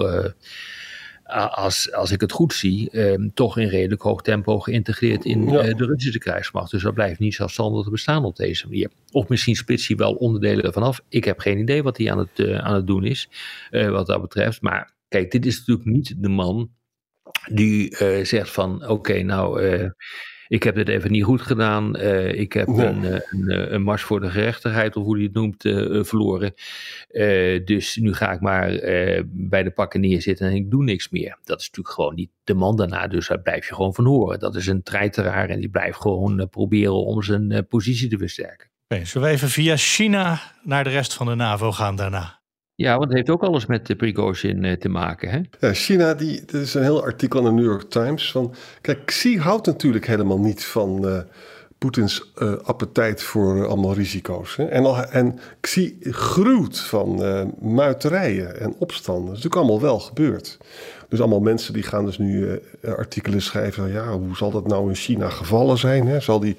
als, 1.31 1.94
als 1.94 2.12
ik 2.12 2.22
het 2.22 2.31
goed 2.31 2.54
zie, 2.54 2.89
eh, 2.89 3.28
toch 3.33 3.57
in 3.57 3.68
redelijk 3.68 4.01
hoog 4.01 4.22
tempo 4.22 4.60
geïntegreerd 4.60 5.25
in 5.25 5.50
ja. 5.50 5.66
uh, 5.66 5.75
de 5.75 5.86
Russische 5.86 6.19
krijgsmacht. 6.19 6.72
Dus 6.72 6.83
dat 6.83 6.94
blijft 6.94 7.19
niet 7.19 7.33
zelfstandig 7.33 7.83
te 7.83 7.89
bestaan 7.89 8.25
op 8.25 8.36
deze 8.36 8.68
manier. 8.68 8.89
Of 9.12 9.28
misschien 9.28 9.56
splitst 9.56 9.88
hij 9.88 9.98
wel 9.98 10.13
onderdelen 10.13 10.66
ervan 10.66 10.83
af. 10.83 11.01
Ik 11.10 11.24
heb 11.24 11.39
geen 11.39 11.57
idee 11.57 11.83
wat 11.83 11.98
hij 11.98 12.12
aan 12.12 12.18
het, 12.18 12.39
uh, 12.39 12.57
aan 12.57 12.75
het 12.75 12.88
doen 12.88 13.04
is, 13.04 13.30
wat 13.69 14.07
dat 14.07 14.22
betreft. 14.22 14.62
Maar 14.62 14.94
kijk, 15.07 15.31
dit 15.31 15.45
is 15.45 15.57
natuurlijk 15.57 15.88
niet 15.88 16.13
de 16.18 16.30
man 16.30 16.69
die 17.51 17.95
zegt 18.25 18.51
van, 18.51 18.88
oké, 18.88 19.22
nou 19.22 19.62
ik 20.51 20.63
heb 20.63 20.75
dit 20.75 20.88
even 20.88 21.12
niet 21.12 21.24
goed 21.24 21.42
gedaan. 21.42 21.98
Uh, 21.98 22.33
ik 22.33 22.53
heb 22.53 22.68
een, 22.68 23.03
een, 23.03 23.74
een, 23.74 23.81
mars 23.81 24.01
voor 24.01 24.19
de 24.19 24.30
gerechtigheid, 24.30 24.95
of 24.95 25.03
hoe 25.03 25.15
hij 25.15 25.24
het 25.24 25.33
noemt, 25.33 25.65
uh, 25.65 26.03
verloren. 26.03 26.53
Uh, 27.12 27.65
dus 27.65 27.95
nu 27.95 28.13
ga 28.13 28.31
ik 28.31 28.39
maar 28.39 28.69
bij 29.25 29.63
de 29.63 29.71
pakken 29.71 30.01
neerzitten 30.01 30.48
en 30.48 30.56
ik 30.56 30.71
doe 30.71 30.83
niks 30.83 31.09
meer. 31.09 31.38
Dat 31.44 31.59
is 31.59 31.65
natuurlijk 31.65 31.95
gewoon 31.95 32.15
niet 32.15 32.30
de 32.44 32.53
man 32.53 32.75
daarna, 32.75 33.07
dus 33.07 33.27
daar 33.27 33.42
blijf 33.42 33.68
je 33.68 33.75
gewoon 33.75 33.94
van 33.94 34.06
horen. 34.06 34.39
Dat 34.39 34.56
is 34.56 34.68
een 34.68 34.83
treiteraar 34.83 35.50
en 35.50 35.59
die 35.59 35.69
blijft 35.69 36.01
gewoon 36.01 36.50
proberen 36.50 37.06
om 37.06 37.24
zijn 37.24 37.68
positie 37.68 38.09
te 38.09 38.18
versterken. 38.18 38.69
Okay, 38.88 39.06
zullen 39.06 39.27
we 39.27 39.33
even 39.33 39.50
via 39.50 39.77
China 39.77 40.39
naar 40.63 40.83
de 40.83 40.89
rest 40.89 41.13
van 41.13 41.25
de 41.25 41.36
NAVO 41.36 41.71
gaan 41.71 41.95
daarna? 41.95 42.41
Ja, 42.81 42.98
want 42.98 43.04
het 43.04 43.13
heeft 43.13 43.30
ook 43.30 43.44
alles 43.44 43.66
met 43.66 43.88
de 43.88 43.95
Prigozhin 43.95 44.63
uh, 44.63 44.72
te 44.72 44.89
maken. 44.89 45.30
Hè? 45.30 45.68
Ja, 45.68 45.74
China, 45.74 46.13
die, 46.13 46.42
dat 46.45 46.62
is 46.62 46.74
een 46.74 46.83
heel 46.83 47.04
artikel 47.04 47.39
in 47.39 47.45
de 47.45 47.51
New 47.51 47.63
York 47.63 47.89
Times. 47.89 48.31
Van, 48.31 48.54
kijk, 48.81 49.06
Xi 49.06 49.39
houdt 49.39 49.66
natuurlijk 49.66 50.07
helemaal 50.07 50.39
niet 50.39 50.66
van 50.66 51.07
uh, 51.07 51.18
Poetins 51.78 52.31
uh, 52.38 52.54
appetijt 52.63 53.24
voor 53.24 53.68
allemaal 53.68 53.94
risico's. 53.94 54.56
Hè? 54.56 54.66
En, 54.66 54.86
al, 54.86 55.06
en 55.06 55.39
Xi 55.60 55.98
gruwt 56.01 56.80
van 56.80 57.22
muiterijen 57.60 58.60
en 58.60 58.75
opstanden. 58.78 59.25
Dat 59.25 59.38
is 59.38 59.44
natuurlijk 59.44 59.69
allemaal 59.69 59.89
wel 59.89 60.00
gebeurd. 60.00 60.57
Dus 61.10 61.19
allemaal 61.19 61.39
mensen 61.39 61.74
die 61.74 61.83
gaan 61.83 62.06
dus 62.06 62.18
nu 62.18 62.60
artikelen 62.86 63.42
schrijven. 63.42 63.92
Ja, 63.92 64.12
hoe 64.12 64.36
zal 64.36 64.51
dat 64.51 64.68
nou 64.68 64.89
in 64.89 64.95
China 64.95 65.30
gevallen 65.30 65.78
zijn? 65.78 66.07
Hè? 66.07 66.19
Zal 66.19 66.39
die 66.39 66.57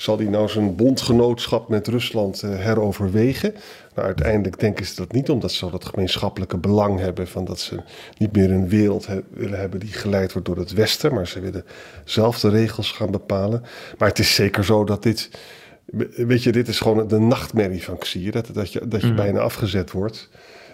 zal 0.00 0.18
hij 0.18 0.26
nou 0.26 0.48
zijn 0.48 0.76
bondgenootschap 0.76 1.68
met 1.68 1.88
Rusland 1.88 2.42
uh, 2.42 2.58
heroverwegen? 2.58 3.54
Nou, 3.94 4.06
uiteindelijk 4.06 4.60
denken 4.60 4.86
ze 4.86 4.94
dat 4.94 5.12
niet, 5.12 5.30
omdat 5.30 5.52
ze 5.52 5.70
dat 5.70 5.84
gemeenschappelijke 5.84 6.56
belang 6.56 6.98
hebben 6.98 7.28
van 7.28 7.44
dat 7.44 7.60
ze 7.60 7.76
niet 8.18 8.36
meer 8.36 8.50
een 8.50 8.68
wereld 8.68 9.06
he 9.06 9.20
willen 9.30 9.58
hebben 9.58 9.80
die 9.80 9.92
geleid 9.92 10.32
wordt 10.32 10.48
door 10.48 10.56
het 10.56 10.72
Westen, 10.72 11.14
maar 11.14 11.26
ze 11.26 11.40
willen 11.40 11.64
zelf 12.04 12.40
de 12.40 12.48
regels 12.48 12.92
gaan 12.92 13.10
bepalen. 13.10 13.62
Maar 13.98 14.08
het 14.08 14.18
is 14.18 14.34
zeker 14.34 14.64
zo 14.64 14.84
dat 14.84 15.02
dit, 15.02 15.30
weet 16.16 16.42
je, 16.42 16.52
dit 16.52 16.68
is 16.68 16.80
gewoon 16.80 17.08
de 17.08 17.18
nachtmerrie 17.18 17.82
van 17.82 17.98
Xi, 17.98 18.30
dat, 18.30 18.48
dat 18.52 18.72
je, 18.72 18.88
dat 18.88 19.00
je 19.00 19.06
mm. 19.06 19.16
bijna 19.16 19.40
afgezet 19.40 19.90
wordt. 19.90 20.28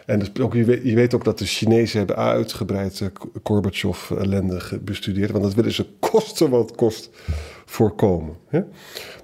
En 0.07 0.19
dus 0.19 0.39
ook, 0.41 0.55
je, 0.55 0.65
weet, 0.65 0.83
je, 0.83 0.95
weet, 0.95 1.15
ook 1.15 1.25
dat 1.25 1.39
de 1.39 1.45
Chinezen 1.45 1.99
hebben 1.99 2.17
uitgebreid 2.17 3.01
uh, 3.01 3.09
Gorbachev-ellende 3.43 4.61
bestudeerd. 4.81 5.31
Want 5.31 5.45
dat 5.45 5.55
willen 5.55 5.73
ze 5.73 5.87
kosten 6.01 6.51
wat 6.51 6.75
kost 6.75 7.11
voorkomen. 7.65 8.37
Hè? 8.49 8.61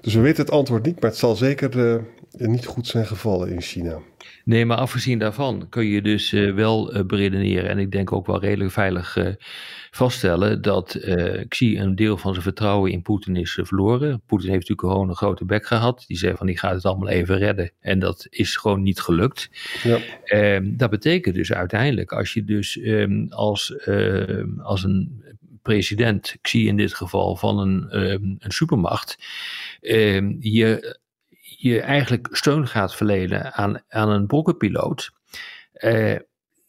Dus 0.01 0.13
we 0.13 0.19
weten 0.19 0.43
het 0.43 0.53
antwoord 0.53 0.85
niet, 0.85 0.99
maar 0.99 1.09
het 1.09 1.19
zal 1.19 1.35
zeker 1.35 1.77
uh, 1.77 1.95
niet 2.37 2.65
goed 2.65 2.87
zijn 2.87 3.05
gevallen 3.05 3.49
in 3.49 3.61
China. 3.61 3.99
Nee, 4.45 4.65
maar 4.65 4.77
afgezien 4.77 5.19
daarvan 5.19 5.69
kun 5.69 5.85
je 5.85 6.01
dus 6.01 6.31
uh, 6.31 6.53
wel 6.53 6.95
uh, 6.95 7.05
beredeneren 7.05 7.69
en 7.69 7.77
ik 7.77 7.91
denk 7.91 8.11
ook 8.11 8.27
wel 8.27 8.39
redelijk 8.39 8.71
veilig 8.71 9.17
vaststellen 9.91 10.61
dat 10.61 10.99
Xi 11.47 11.79
een 11.79 11.95
deel 11.95 12.17
van 12.17 12.31
zijn 12.31 12.43
vertrouwen 12.43 12.91
in 12.91 13.01
Poetin 13.01 13.35
is 13.35 13.59
verloren. 13.61 14.21
Poetin 14.25 14.49
heeft 14.49 14.69
natuurlijk 14.69 14.87
gewoon 14.93 15.09
een 15.09 15.15
grote 15.15 15.45
bek 15.45 15.65
gehad. 15.65 16.03
Die 16.07 16.17
zei 16.17 16.35
van 16.35 16.47
die 16.47 16.57
gaat 16.57 16.75
het 16.75 16.85
allemaal 16.85 17.09
even 17.09 17.37
redden 17.37 17.71
en 17.79 17.99
dat 17.99 18.27
is 18.29 18.55
gewoon 18.55 18.81
niet 18.81 18.99
gelukt. 18.99 19.49
Ja. 19.83 19.99
Ehm, 20.23 20.77
dat 20.77 20.89
betekent 20.89 21.35
dus 21.35 21.53
uiteindelijk 21.53 22.11
als 22.11 22.33
je 22.33 22.43
dus 22.43 22.75
um, 22.75 23.25
als, 23.29 23.75
ehm, 23.75 24.59
als 24.59 24.83
een 24.83 25.23
president, 25.63 26.35
Xi 26.41 26.67
in 26.67 26.77
dit 26.77 26.93
geval, 26.93 27.35
van 27.35 27.59
een, 27.59 28.01
um, 28.11 28.35
een 28.39 28.51
supermacht, 28.51 29.17
um, 29.81 30.37
je, 30.39 30.97
je 31.63 31.81
eigenlijk 31.81 32.27
steun 32.31 32.67
gaat 32.67 32.95
verlenen 32.95 33.53
aan, 33.53 33.81
aan 33.87 34.09
een 34.09 34.27
brokkenpiloot, 34.27 35.11
uh, 35.73 36.19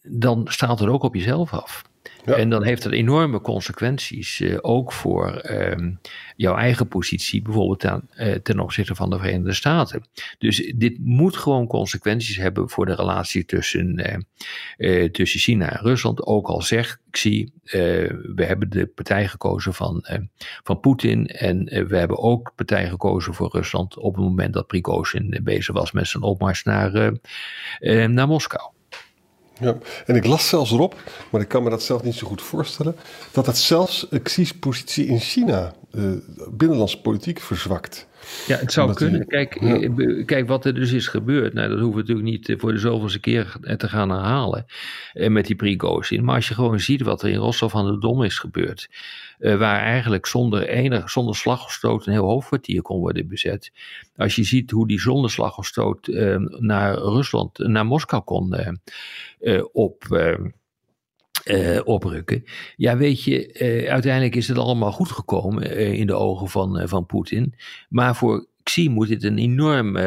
dan 0.03 0.47
staat 0.49 0.81
er 0.81 0.91
ook 0.91 1.03
op 1.03 1.15
jezelf 1.15 1.53
af. 1.53 1.83
En 2.25 2.51
dan 2.51 2.65
heeft 2.65 2.83
dat 2.83 2.93
enorme 2.93 3.41
consequenties, 3.41 4.41
uh, 4.41 4.59
ook 4.61 4.93
voor 4.93 5.51
um, 5.51 6.01
jouw 6.37 6.57
eigen 6.57 6.89
positie, 6.89 7.43
bijvoorbeeld 7.43 7.85
aan, 7.85 8.09
uh, 8.17 8.33
ten 8.33 8.61
opzichte 8.61 8.95
van 8.95 9.11
de 9.11 9.19
Verenigde 9.19 9.53
Staten. 9.53 10.05
Dus 10.39 10.73
dit 10.77 10.99
moet 10.99 11.37
gewoon 11.37 11.67
consequenties 11.67 12.37
hebben 12.37 12.71
voor 12.71 12.87
de 12.87 12.95
relatie 12.95 13.45
tussen, 13.45 14.23
uh, 14.79 15.05
tussen 15.05 15.41
China 15.41 15.71
en 15.71 15.83
Rusland. 15.83 16.27
Ook 16.27 16.47
al 16.47 16.63
zeg 16.63 17.01
ik 17.09 17.17
zie, 17.17 17.53
we 18.35 18.45
hebben 18.47 18.71
de 18.71 18.87
partij 18.87 19.29
gekozen 19.29 19.75
van, 19.75 20.05
van 20.63 20.81
Poetin 20.81 21.27
en 21.27 21.65
we 21.65 21.97
hebben 21.97 22.19
ook 22.19 22.53
partij 22.57 22.89
gekozen 22.89 23.35
voor 23.35 23.51
Rusland 23.53 23.99
op 23.99 24.15
het 24.15 24.25
moment 24.25 24.53
dat 24.53 24.67
Prigozhin 24.67 25.41
bezig 25.43 25.75
was 25.75 25.93
met 25.93 26.09
zijn 26.09 26.23
opmars 26.23 26.63
naar, 26.63 27.13
naar 28.09 28.27
Moskou. 28.27 28.74
Ja, 29.61 29.77
en 30.07 30.17
ik 30.17 30.27
las 30.27 30.49
zelfs 30.49 30.71
erop, 30.71 30.95
maar 31.31 31.41
ik 31.41 31.49
kan 31.49 31.63
me 31.63 31.71
dat 31.71 31.83
zelf 31.83 32.03
niet 32.03 32.15
zo 32.15 32.27
goed 32.27 32.43
voorstellen, 32.43 32.97
dat 33.33 33.47
het 33.47 33.59
zelfs 33.59 34.07
Xi's 34.23 34.53
positie 34.53 35.07
in 35.07 35.21
China, 35.21 35.75
uh, 35.93 36.13
binnenlandse 36.51 37.01
politiek, 37.01 37.41
verzwakt. 37.41 38.07
Ja, 38.47 38.57
het 38.57 38.73
zou 38.73 38.95
kunnen. 38.95 39.27
kijk, 39.27 39.55
eh, 39.55 40.25
kijk, 40.25 40.49
wat 40.49 40.65
er 40.65 40.75
dus 40.75 40.93
is 40.93 41.07
gebeurd. 41.07 41.53
Nou, 41.53 41.69
dat 41.69 41.79
hoeven 41.79 41.95
we 41.95 42.01
natuurlijk 42.01 42.37
niet 42.37 42.49
eh, 42.49 42.59
voor 42.59 42.73
de 42.73 42.79
zoveelste 42.79 43.21
keer 43.21 43.57
te 43.77 43.89
gaan 43.89 44.11
herhalen. 44.11 44.67
met 45.15 45.47
die 45.47 45.57
Prigozhin. 45.57 46.25
Maar 46.25 46.35
als 46.35 46.49
je 46.49 46.55
gewoon 46.55 46.81
ziet 46.81 47.03
wat 47.03 47.23
er 47.23 47.29
in 47.29 47.37
Rostov 47.37 47.75
aan 47.75 47.93
de 47.93 47.99
Dom 47.99 48.23
is 48.23 48.39
gebeurd. 48.39 48.89
waar 49.39 49.81
eigenlijk 49.81 50.27
zonder, 50.27 50.69
enig, 50.69 51.11
zonder 51.11 51.37
slag 51.37 51.65
of 51.65 51.73
stoot 51.73 52.07
een 52.07 52.13
heel 52.13 52.27
hoofdkwartier 52.27 52.83
kon 52.83 52.99
worden 52.99 53.29
bezet. 53.29 53.73
Als 54.17 54.37
je 54.37 54.45
ziet 54.45 54.71
hoe 54.71 54.89
die 54.89 55.01
zonder 55.01 55.31
slag 55.31 55.59
of 55.59 55.67
stoot 55.67 56.07
naar 56.59 56.95
Rusland, 56.95 57.59
naar 57.59 57.87
Moskou 57.87 58.23
kon 58.23 58.57
op 59.73 60.05
uh, 61.45 61.81
oprukken. 61.85 62.45
Ja, 62.77 62.97
weet 62.97 63.23
je, 63.23 63.59
uh, 63.61 63.91
uiteindelijk 63.91 64.37
is 64.37 64.49
het 64.49 64.59
allemaal 64.59 64.93
goed 64.93 65.11
gekomen 65.11 65.71
uh, 65.71 65.93
in 65.93 66.07
de 66.07 66.15
ogen 66.15 66.49
van, 66.49 66.89
van 66.89 67.07
Poetin. 67.07 67.55
Maar 67.89 68.17
voor 68.17 68.47
Xi 68.63 68.89
moet 68.89 69.09
dit 69.09 69.23
een 69.23 69.39
enorm 69.39 69.99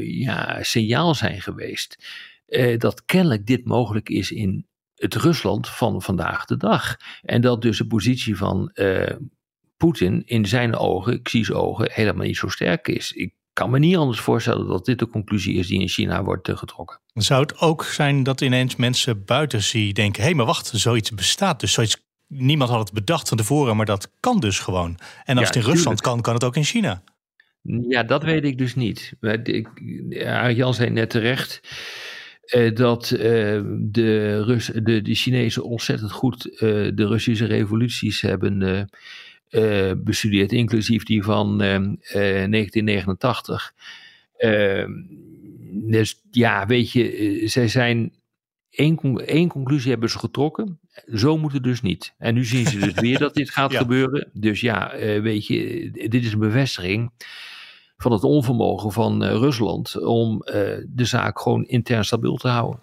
ja, 0.00 0.62
signaal 0.62 1.14
zijn 1.14 1.40
geweest. 1.40 2.04
dat 2.76 3.04
kennelijk 3.04 3.46
dit 3.46 3.64
mogelijk 3.64 4.08
is 4.08 4.30
in 4.30 4.66
het 4.94 5.14
Rusland 5.14 5.68
van 5.68 6.02
vandaag 6.02 6.44
de 6.44 6.56
dag. 6.56 6.96
En 7.22 7.40
dat 7.40 7.62
dus 7.62 7.78
de 7.78 7.86
positie 7.86 8.36
van 8.36 8.72
Poetin 9.76 10.22
in 10.26 10.46
zijn 10.46 10.76
ogen, 10.76 11.22
Xi's 11.22 11.50
ogen, 11.50 11.90
helemaal 11.92 12.26
niet 12.26 12.36
zo 12.36 12.48
sterk 12.48 12.88
is. 12.88 13.12
Ik 13.12 13.34
kan 13.60 13.70
me 13.70 13.78
niet 13.78 13.96
anders 13.96 14.20
voorstellen 14.20 14.66
dat 14.66 14.84
dit 14.84 14.98
de 14.98 15.08
conclusie 15.08 15.54
is 15.54 15.66
die 15.66 15.80
in 15.80 15.88
China 15.88 16.24
wordt 16.24 16.48
uh, 16.48 16.56
getrokken. 16.56 17.00
Zou 17.14 17.42
het 17.42 17.58
ook 17.58 17.84
zijn 17.84 18.22
dat 18.22 18.40
ineens 18.40 18.76
mensen 18.76 19.24
buiten 19.24 19.62
zien 19.62 19.94
denken: 19.94 20.20
hé, 20.20 20.28
hey, 20.28 20.36
maar 20.36 20.46
wacht, 20.46 20.66
zoiets 20.74 21.10
bestaat. 21.10 21.60
Dus 21.60 21.72
zoiets, 21.72 21.96
niemand 22.26 22.70
had 22.70 22.78
het 22.78 22.92
bedacht 22.92 23.28
van 23.28 23.36
tevoren, 23.36 23.76
maar 23.76 23.86
dat 23.86 24.10
kan 24.20 24.40
dus 24.40 24.58
gewoon. 24.58 24.98
En 25.24 25.38
als 25.38 25.46
het 25.46 25.56
in 25.56 25.62
Rusland 25.62 26.00
kan, 26.00 26.20
kan 26.20 26.34
het 26.34 26.44
ook 26.44 26.56
in 26.56 26.64
China. 26.64 27.02
Ja, 27.88 28.02
dat 28.02 28.22
weet 28.22 28.44
ik 28.44 28.58
dus 28.58 28.74
niet. 28.74 29.12
Jan 30.54 30.74
zei 30.74 30.90
net 30.90 31.10
terecht. 31.10 31.60
Uh, 32.56 32.74
dat 32.74 33.10
uh, 33.10 33.20
de, 33.78 34.42
Rus, 34.42 34.66
de, 34.66 35.02
de 35.02 35.14
Chinezen 35.14 35.64
ontzettend 35.64 36.12
goed 36.12 36.46
uh, 36.46 36.58
de 36.94 37.06
Russische 37.06 37.46
revoluties 37.46 38.20
hebben 38.20 38.88
uh, 39.50 39.92
bestudeerd, 39.96 40.52
inclusief 40.52 41.04
die 41.04 41.22
van 41.22 41.58
1989. 41.58 43.74
Uh, 44.38 44.50
ehm, 44.50 44.80
ehm, 44.80 44.90
dus 45.90 46.20
ja, 46.30 46.66
weet 46.66 46.92
je, 46.92 47.12
eh, 47.12 47.48
zij 47.48 47.68
zijn 47.68 48.12
één, 48.70 49.26
één 49.26 49.48
conclusie 49.48 49.90
hebben 49.90 50.10
ze 50.10 50.18
getrokken. 50.18 50.80
Zo 51.14 51.38
moet 51.38 51.52
het 51.52 51.62
dus 51.62 51.82
niet. 51.82 52.14
En 52.18 52.34
nu 52.34 52.44
zien 52.44 52.66
ze 52.66 52.78
dus 52.78 52.94
weer 53.06 53.18
dat 53.18 53.34
dit 53.34 53.50
gaat 53.50 53.76
gebeuren. 53.76 54.30
Dus 54.32 54.60
ja, 54.60 54.92
weet 54.98 55.46
je, 55.46 55.90
dit 55.92 56.24
is 56.24 56.32
een 56.32 56.38
bevestiging 56.38 57.10
van 57.96 58.12
het 58.12 58.24
onvermogen 58.24 58.92
van 58.92 59.24
Rusland 59.24 60.02
om 60.02 60.38
de 60.86 61.04
zaak 61.04 61.40
gewoon 61.40 61.64
intern 61.64 62.04
stabiel 62.04 62.36
te 62.36 62.48
houden. 62.48 62.80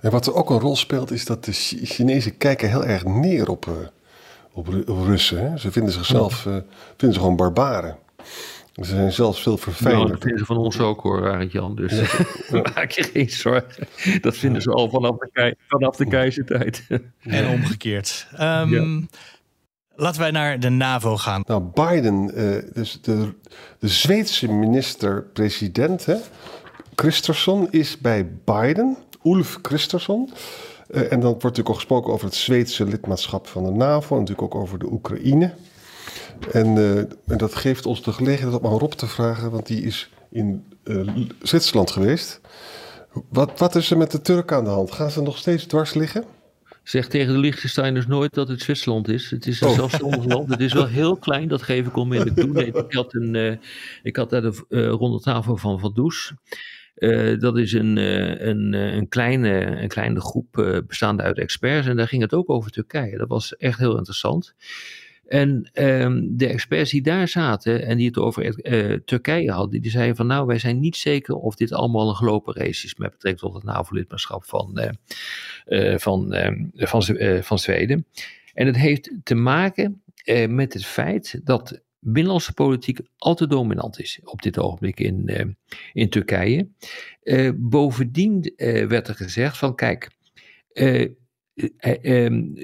En 0.00 0.10
wat 0.10 0.26
er 0.26 0.34
ook 0.34 0.50
een 0.50 0.58
rol 0.58 0.76
speelt, 0.76 1.10
is 1.10 1.24
dat 1.24 1.44
de 1.44 1.52
Chinezen 1.52 2.36
kijken 2.36 2.68
heel 2.68 2.84
erg 2.84 3.04
neer 3.04 3.48
op 3.48 3.90
op, 4.52 4.68
Russen. 4.86 5.50
Hè? 5.50 5.58
Ze 5.58 5.72
vinden 5.72 5.92
zichzelf 5.92 6.44
uh, 6.44 6.52
vinden 6.96 7.12
ze 7.12 7.18
gewoon 7.18 7.36
barbaren. 7.36 7.96
Ze 8.74 8.84
zijn 8.84 9.12
zelfs 9.12 9.42
veel 9.42 9.56
verfijnder. 9.56 9.98
Nou, 9.98 10.10
dat 10.10 10.20
vinden 10.20 10.38
ze 10.38 10.44
van 10.44 10.56
ons 10.56 10.80
ook 10.80 11.00
hoor, 11.00 11.32
Arend 11.32 11.52
Jan. 11.52 11.74
Dus 11.74 11.92
maak 12.74 12.90
je 12.90 13.02
geen 13.02 13.30
zorgen. 13.30 13.88
Dat 14.20 14.36
vinden 14.36 14.62
ze 14.62 14.70
al 14.70 14.90
vanaf 14.90 15.16
de, 15.16 15.56
vanaf 15.68 15.96
de 15.96 16.06
keizertijd. 16.06 16.86
en 17.20 17.48
omgekeerd. 17.48 18.26
Um, 18.40 19.08
Laten 19.94 20.20
wij 20.20 20.30
naar 20.30 20.60
de 20.60 20.68
NAVO 20.68 21.16
gaan. 21.16 21.42
Nou, 21.46 21.62
Biden, 21.62 22.30
uh, 22.34 22.62
dus 22.72 23.00
de, 23.02 23.32
de 23.78 23.88
Zweedse 23.88 24.52
minister-president, 24.52 26.06
Christensen, 26.94 27.68
is 27.70 27.98
bij 27.98 28.28
Biden, 28.44 28.96
Ulf 29.24 29.58
Christensen. 29.62 30.30
Uh, 30.90 31.00
en 31.00 31.20
dan 31.20 31.20
wordt 31.20 31.42
natuurlijk 31.42 31.68
ook 31.68 31.74
gesproken 31.74 32.12
over 32.12 32.26
het 32.26 32.34
Zweedse 32.34 32.84
lidmaatschap 32.84 33.46
van 33.46 33.64
de 33.64 33.70
NAVO, 33.70 34.14
en 34.14 34.20
natuurlijk 34.20 34.54
ook 34.54 34.62
over 34.62 34.78
de 34.78 34.92
Oekraïne. 34.92 35.54
En, 36.52 36.76
uh, 36.76 36.98
en, 36.98 37.36
dat 37.36 37.54
geeft 37.54 37.86
ons 37.86 38.02
de 38.02 38.12
gelegenheid 38.12 38.58
om 38.62 38.66
aan 38.66 38.78
Rob 38.78 38.92
te 38.92 39.06
vragen, 39.06 39.50
want 39.50 39.66
die 39.66 39.82
is 39.82 40.10
in 40.30 40.64
uh, 40.84 41.16
Zwitserland 41.42 41.90
geweest. 41.90 42.40
Wat, 43.28 43.58
wat 43.58 43.74
is 43.74 43.90
er 43.90 43.96
met 43.96 44.10
de 44.10 44.20
Turken 44.20 44.56
aan 44.56 44.64
de 44.64 44.70
hand? 44.70 44.92
Gaan 44.92 45.10
ze 45.10 45.22
nog 45.22 45.38
steeds 45.38 45.64
dwars 45.64 45.94
liggen? 45.94 46.24
Zeg 46.82 47.08
tegen 47.08 47.32
de 47.32 47.38
Liechtensteiners 47.38 48.06
nooit 48.06 48.34
dat 48.34 48.48
het 48.48 48.60
Zwitserland 48.60 49.08
is. 49.08 49.30
Het 49.30 49.46
is 49.46 49.60
een 49.60 49.68
oh. 49.68 49.74
zelfstandig 49.74 50.24
land. 50.24 50.48
Het 50.50 50.60
is 50.60 50.72
wel 50.72 50.86
heel 50.86 51.16
klein, 51.16 51.48
dat 51.48 51.62
geef 51.62 51.86
ik 51.86 51.96
onmiddellijk 51.96 52.40
toe. 52.40 52.52
Nee, 52.52 52.66
ik 52.66 52.92
had, 52.92 53.14
een, 53.14 53.60
ik 54.02 54.16
had 54.16 54.30
daar 54.30 54.42
de 54.42 54.64
uh, 54.68 54.88
ronde 54.88 55.20
tafel 55.20 55.56
van 55.56 55.80
Van 55.80 55.92
Does. 55.94 56.32
Uh, 56.96 57.38
dat 57.38 57.58
is 57.58 57.72
een, 57.72 57.96
uh, 57.96 58.40
een, 58.40 58.72
een, 58.72 59.08
kleine, 59.08 59.80
een 59.82 59.88
kleine 59.88 60.20
groep 60.20 60.82
bestaande 60.86 61.22
uit 61.22 61.38
experts. 61.38 61.86
En 61.86 61.96
daar 61.96 62.08
ging 62.08 62.22
het 62.22 62.34
ook 62.34 62.50
over 62.50 62.70
Turkije. 62.70 63.16
Dat 63.16 63.28
was 63.28 63.56
echt 63.56 63.78
heel 63.78 63.96
interessant. 63.96 64.54
En 65.26 65.70
ehm, 65.72 66.20
de 66.30 66.46
experts 66.46 66.90
die 66.90 67.02
daar 67.02 67.28
zaten 67.28 67.86
en 67.86 67.96
die 67.96 68.06
het 68.06 68.18
over 68.18 68.54
Turkije 69.04 69.50
hadden, 69.50 69.80
die 69.80 69.90
zeiden 69.90 70.16
van 70.16 70.26
nou, 70.26 70.46
wij 70.46 70.58
zijn 70.58 70.80
niet 70.80 70.96
zeker 70.96 71.34
of 71.34 71.54
dit 71.54 71.72
allemaal 71.72 72.08
een 72.08 72.14
gelopen 72.14 72.54
race 72.54 72.86
is 72.86 72.94
met 72.94 73.10
betrekking 73.10 73.52
tot 73.52 73.62
het 73.62 73.72
NAVO-lidmaatschap 73.74 74.44
van, 74.44 74.96
van, 75.96 76.32
ehm, 76.32 76.64
van, 76.74 77.16
van 77.42 77.58
Zweden. 77.58 78.06
En 78.54 78.66
het 78.66 78.76
heeft 78.76 79.10
te 79.22 79.34
maken 79.34 80.02
met 80.48 80.72
het 80.72 80.86
feit 80.86 81.40
dat 81.44 81.80
binnenlandse 82.00 82.52
politiek 82.52 83.00
al 83.16 83.34
te 83.34 83.46
dominant 83.46 83.98
is 83.98 84.20
op 84.24 84.42
dit 84.42 84.58
ogenblik 84.58 85.00
in, 85.00 85.22
uh, 85.26 85.44
in 85.92 86.10
Turkije. 86.10 86.68
Uh, 87.22 87.50
bovendien 87.56 88.52
uh, 88.56 88.86
werd 88.86 89.08
er 89.08 89.14
gezegd 89.14 89.58
van 89.58 89.74
kijk, 89.74 90.10
um, 92.02 92.54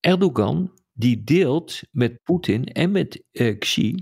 Erdogan 0.00 0.72
die 0.92 1.24
deelt 1.24 1.80
met 1.90 2.22
Poetin 2.22 2.64
en 2.64 2.90
met 2.90 3.22
Xi 3.58 3.94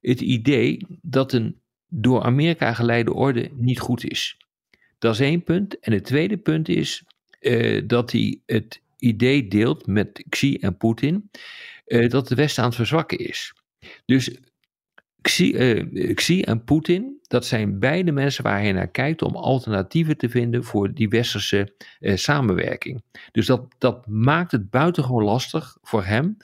het 0.00 0.20
idee 0.20 0.86
dat 1.02 1.32
een 1.32 1.60
door 1.88 2.22
Amerika 2.22 2.74
geleide 2.74 3.12
orde 3.12 3.50
niet 3.54 3.80
goed 3.80 4.04
is. 4.04 4.36
Dat 4.98 5.14
is 5.14 5.20
één 5.20 5.42
punt. 5.42 5.78
En 5.78 5.92
het 5.92 6.04
tweede 6.04 6.36
punt 6.36 6.68
is 6.68 7.04
dat 7.86 8.12
hij 8.12 8.40
het 8.46 8.80
idee 8.98 9.48
deelt 9.48 9.86
met 9.86 10.24
Xi 10.28 10.56
en 10.56 10.76
Poetin 10.76 11.30
dat 11.86 12.28
het 12.28 12.34
Westen 12.34 12.62
aan 12.62 12.68
het 12.68 12.78
verzwakken 12.78 13.18
is. 13.18 13.52
Dus 14.04 14.38
Xi, 15.24 15.52
uh, 15.52 16.14
Xi 16.14 16.40
en 16.40 16.64
Poetin, 16.64 17.18
dat 17.22 17.46
zijn 17.46 17.78
beide 17.78 18.12
mensen 18.12 18.44
waar 18.44 18.60
hij 18.60 18.72
naar 18.72 18.90
kijkt 18.90 19.22
om 19.22 19.36
alternatieven 19.36 20.16
te 20.16 20.28
vinden 20.28 20.64
voor 20.64 20.94
die 20.94 21.08
westerse 21.08 21.74
uh, 22.00 22.16
samenwerking. 22.16 23.02
Dus 23.32 23.46
dat, 23.46 23.74
dat 23.78 24.06
maakt 24.06 24.52
het 24.52 24.70
buitengewoon 24.70 25.24
lastig 25.24 25.76
voor 25.82 26.04
hem 26.04 26.36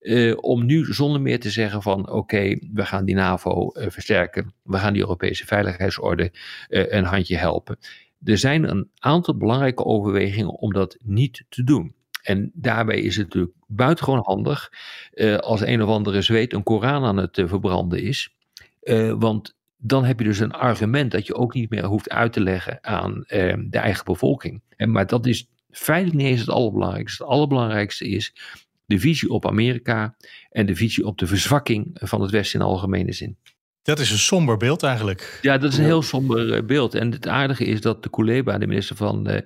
uh, 0.00 0.36
om 0.40 0.66
nu 0.66 0.84
zonder 0.84 1.20
meer 1.20 1.40
te 1.40 1.50
zeggen 1.50 1.82
van 1.82 2.10
oké, 2.10 2.58
we 2.72 2.84
gaan 2.84 3.04
die 3.04 3.14
NAVO 3.14 3.70
versterken, 3.74 4.54
we 4.62 4.78
gaan 4.78 4.92
die 4.92 5.02
Europese 5.02 5.46
veiligheidsorde 5.46 6.32
een 6.68 7.04
handje 7.04 7.36
helpen. 7.36 7.78
Er 8.24 8.38
zijn 8.38 8.70
een 8.70 8.90
aantal 8.98 9.36
belangrijke 9.36 9.84
overwegingen 9.84 10.54
om 10.54 10.72
dat 10.72 10.96
niet 11.02 11.44
te 11.48 11.64
doen. 11.64 11.95
En 12.26 12.50
daarbij 12.54 13.00
is 13.00 13.16
het 13.16 13.26
natuurlijk 13.26 13.54
buitengewoon 13.66 14.22
handig 14.24 14.72
uh, 15.14 15.36
als 15.36 15.60
een 15.60 15.82
of 15.82 15.88
andere 15.88 16.22
zweet 16.22 16.52
een 16.52 16.62
Koran 16.62 17.04
aan 17.04 17.16
het 17.16 17.38
uh, 17.38 17.48
verbranden 17.48 18.02
is. 18.02 18.34
Uh, 18.82 19.14
want 19.18 19.56
dan 19.76 20.04
heb 20.04 20.18
je 20.18 20.24
dus 20.24 20.38
een 20.38 20.52
argument 20.52 21.10
dat 21.10 21.26
je 21.26 21.34
ook 21.34 21.54
niet 21.54 21.70
meer 21.70 21.84
hoeft 21.84 22.10
uit 22.10 22.32
te 22.32 22.40
leggen 22.40 22.78
aan 22.84 23.24
de 23.26 23.78
eigen 23.78 24.04
bevolking. 24.04 24.62
En, 24.76 24.90
maar 24.90 25.06
dat 25.06 25.26
is 25.26 25.48
feitelijk 25.70 26.16
niet 26.16 26.26
eens 26.26 26.40
het 26.40 26.48
allerbelangrijkste. 26.48 27.22
Het 27.22 27.32
allerbelangrijkste 27.32 28.08
is 28.08 28.34
de 28.84 28.98
visie 28.98 29.30
op 29.30 29.46
Amerika 29.46 30.16
en 30.50 30.66
de 30.66 30.76
visie 30.76 31.06
op 31.06 31.18
de 31.18 31.26
verzwakking 31.26 31.90
van 31.92 32.20
het 32.20 32.30
Westen 32.30 32.60
in 32.60 32.66
algemene 32.66 33.12
zin. 33.12 33.36
Dat 33.82 33.98
is 33.98 34.10
een 34.10 34.18
somber 34.18 34.56
beeld 34.56 34.82
eigenlijk. 34.82 35.38
Ja, 35.42 35.58
dat 35.58 35.72
is 35.72 35.78
een 35.78 35.84
heel 35.84 36.02
somber 36.02 36.64
beeld. 36.64 36.94
En 36.94 37.12
het 37.12 37.28
aardige 37.28 37.64
is 37.64 37.80
dat 37.80 38.02
de 38.02 38.10
Kuleba, 38.10 38.58
de 38.58 38.66
minister 38.66 38.96
van 38.96 39.44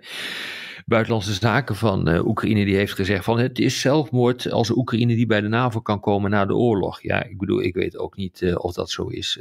Buitenlandse 0.91 1.33
Zaken 1.33 1.77
van 1.77 2.09
uh, 2.09 2.27
Oekraïne, 2.27 2.65
die 2.65 2.77
heeft 2.77 2.95
gezegd 2.95 3.25
van 3.25 3.39
het 3.39 3.59
is 3.59 3.81
zelfmoord 3.81 4.51
als 4.51 4.71
Oekraïne 4.71 5.15
die 5.15 5.27
bij 5.27 5.41
de 5.41 5.49
NAVO 5.49 5.81
kan 5.81 6.01
komen 6.01 6.31
na 6.31 6.47
de 6.47 6.55
oorlog. 6.55 7.03
Ja, 7.03 7.23
ik 7.23 7.39
bedoel, 7.39 7.63
ik 7.63 7.75
weet 7.75 7.99
ook 7.99 8.17
niet 8.17 8.41
uh, 8.41 8.55
of 8.59 8.73
dat 8.73 8.91
zo 8.91 9.07
is. 9.07 9.39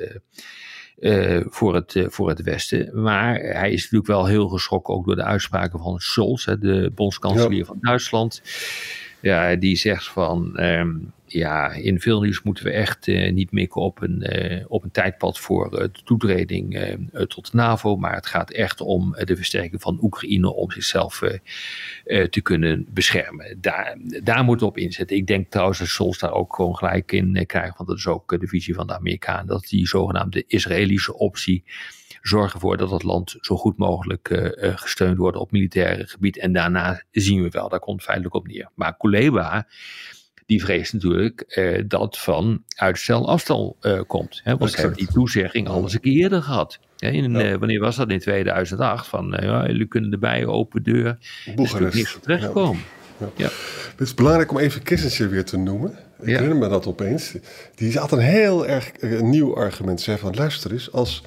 Uh, 0.99 1.41
voor, 1.45 1.75
het, 1.75 2.05
voor 2.07 2.29
het 2.29 2.41
Westen. 2.41 3.01
Maar 3.01 3.35
hij 3.35 3.71
is 3.71 3.81
natuurlijk 3.81 4.09
wel 4.09 4.25
heel 4.25 4.47
geschrokken 4.47 4.93
ook 4.93 5.05
door 5.05 5.15
de 5.15 5.23
uitspraken 5.23 5.79
van 5.79 5.99
Scholz, 5.99 6.45
hè, 6.45 6.57
de 6.57 6.91
bondskanselier 6.95 7.57
ja. 7.57 7.65
van 7.65 7.77
Duitsland. 7.81 8.41
Ja, 9.19 9.55
die 9.55 9.75
zegt 9.75 10.07
van, 10.07 10.59
um, 10.59 11.13
ja, 11.31 11.71
in 11.71 11.99
veel 11.99 12.21
nieuws 12.21 12.41
moeten 12.41 12.63
we 12.63 12.71
echt 12.71 13.07
uh, 13.07 13.31
niet 13.31 13.51
mikken 13.51 13.81
op 13.81 14.01
een, 14.01 14.43
uh, 14.43 14.65
op 14.67 14.83
een 14.83 14.91
tijdpad 14.91 15.39
voor 15.39 15.73
uh, 15.73 15.79
de 15.79 16.03
toetreding 16.03 16.97
tot 17.27 17.51
de 17.51 17.57
NAVO. 17.57 17.95
Maar 17.95 18.15
het 18.15 18.25
gaat 18.25 18.51
echt 18.51 18.81
om 18.81 19.15
de 19.23 19.35
versterking 19.35 19.81
van 19.81 19.97
Oekraïne 20.01 20.53
om 20.53 20.71
zichzelf 20.71 21.23
te 22.29 22.41
kunnen 22.41 22.85
beschermen. 22.89 23.57
Daar, 23.61 23.97
daar 24.23 24.43
moeten 24.43 24.65
we 24.65 24.71
op 24.71 24.77
inzetten. 24.77 25.17
Ik 25.17 25.27
denk 25.27 25.49
trouwens 25.49 25.79
dat 25.79 25.87
Scholz 25.87 26.19
daar 26.19 26.31
ook 26.31 26.55
gewoon 26.55 26.75
gelijk 26.75 27.11
in 27.11 27.45
krijgt. 27.45 27.77
Want 27.77 27.89
dat 27.89 27.97
is 27.97 28.07
ook 28.07 28.39
de 28.39 28.47
visie 28.47 28.73
van 28.73 28.87
de 28.87 28.95
Amerikanen. 28.95 29.47
Dat 29.47 29.67
die 29.67 29.87
zogenaamde 29.87 30.43
Israëlische 30.47 31.17
optie 31.17 31.63
zorgen 32.21 32.53
ervoor 32.53 32.77
dat 32.77 32.91
het 32.91 33.03
land 33.03 33.35
zo 33.41 33.55
goed 33.55 33.77
mogelijk 33.77 34.51
gesteund 34.75 35.17
wordt 35.17 35.37
op 35.37 35.51
militaire 35.51 36.07
gebied. 36.07 36.37
En 36.37 36.53
daarna 36.53 37.03
zien 37.11 37.43
we 37.43 37.49
wel, 37.49 37.69
daar 37.69 37.79
komt 37.79 38.03
feitelijk 38.03 38.35
op 38.35 38.47
neer. 38.47 38.69
Maar 38.75 38.97
Kuleba 38.97 39.67
die 40.49 40.61
vreest 40.61 40.93
natuurlijk 40.93 41.43
uh, 41.47 41.83
dat 41.87 42.17
van 42.17 42.63
uitstel 42.75 43.29
afstel 43.29 43.77
uh, 43.81 44.01
komt. 44.07 44.41
Hè? 44.43 44.57
Want 44.57 44.71
ze 44.71 44.79
hebben 44.79 44.97
die 44.97 45.07
toezegging 45.07 45.67
al 45.67 45.81
eens 45.81 45.93
een 45.93 45.99
keer 45.99 46.21
eerder 46.21 46.41
gehad. 46.41 46.79
Hè? 46.97 47.09
In, 47.09 47.31
ja. 47.31 47.51
uh, 47.51 47.57
wanneer 47.57 47.79
was 47.79 47.95
dat? 47.95 48.09
In 48.09 48.19
2008. 48.19 49.07
Van 49.07 49.37
ja, 49.41 49.67
jullie 49.67 49.87
kunnen 49.87 50.11
erbij, 50.11 50.45
open 50.45 50.83
deur. 50.83 51.17
Boegarest. 51.55 51.81
Er 51.81 51.87
is 51.87 51.93
niks 51.93 52.11
van 52.11 52.21
terechtkomen. 52.21 52.81
Ja. 53.17 53.29
Ja. 53.35 53.49
Het 53.91 53.99
is 53.99 54.13
belangrijk 54.13 54.51
om 54.51 54.57
even 54.57 54.83
Kissinger 54.83 55.31
weer 55.31 55.45
te 55.45 55.57
noemen. 55.57 55.97
Ik 56.19 56.27
herinner 56.27 56.57
me 56.57 56.67
dat 56.67 56.87
opeens. 56.87 57.35
Die 57.75 57.97
had 57.97 58.11
een 58.11 58.19
heel 58.19 58.67
erg 58.67 58.91
nieuw 59.21 59.55
argument. 59.55 60.01
Zei 60.01 60.17
van 60.17 60.35
luister 60.35 60.71
eens, 60.71 60.91
als 60.91 61.23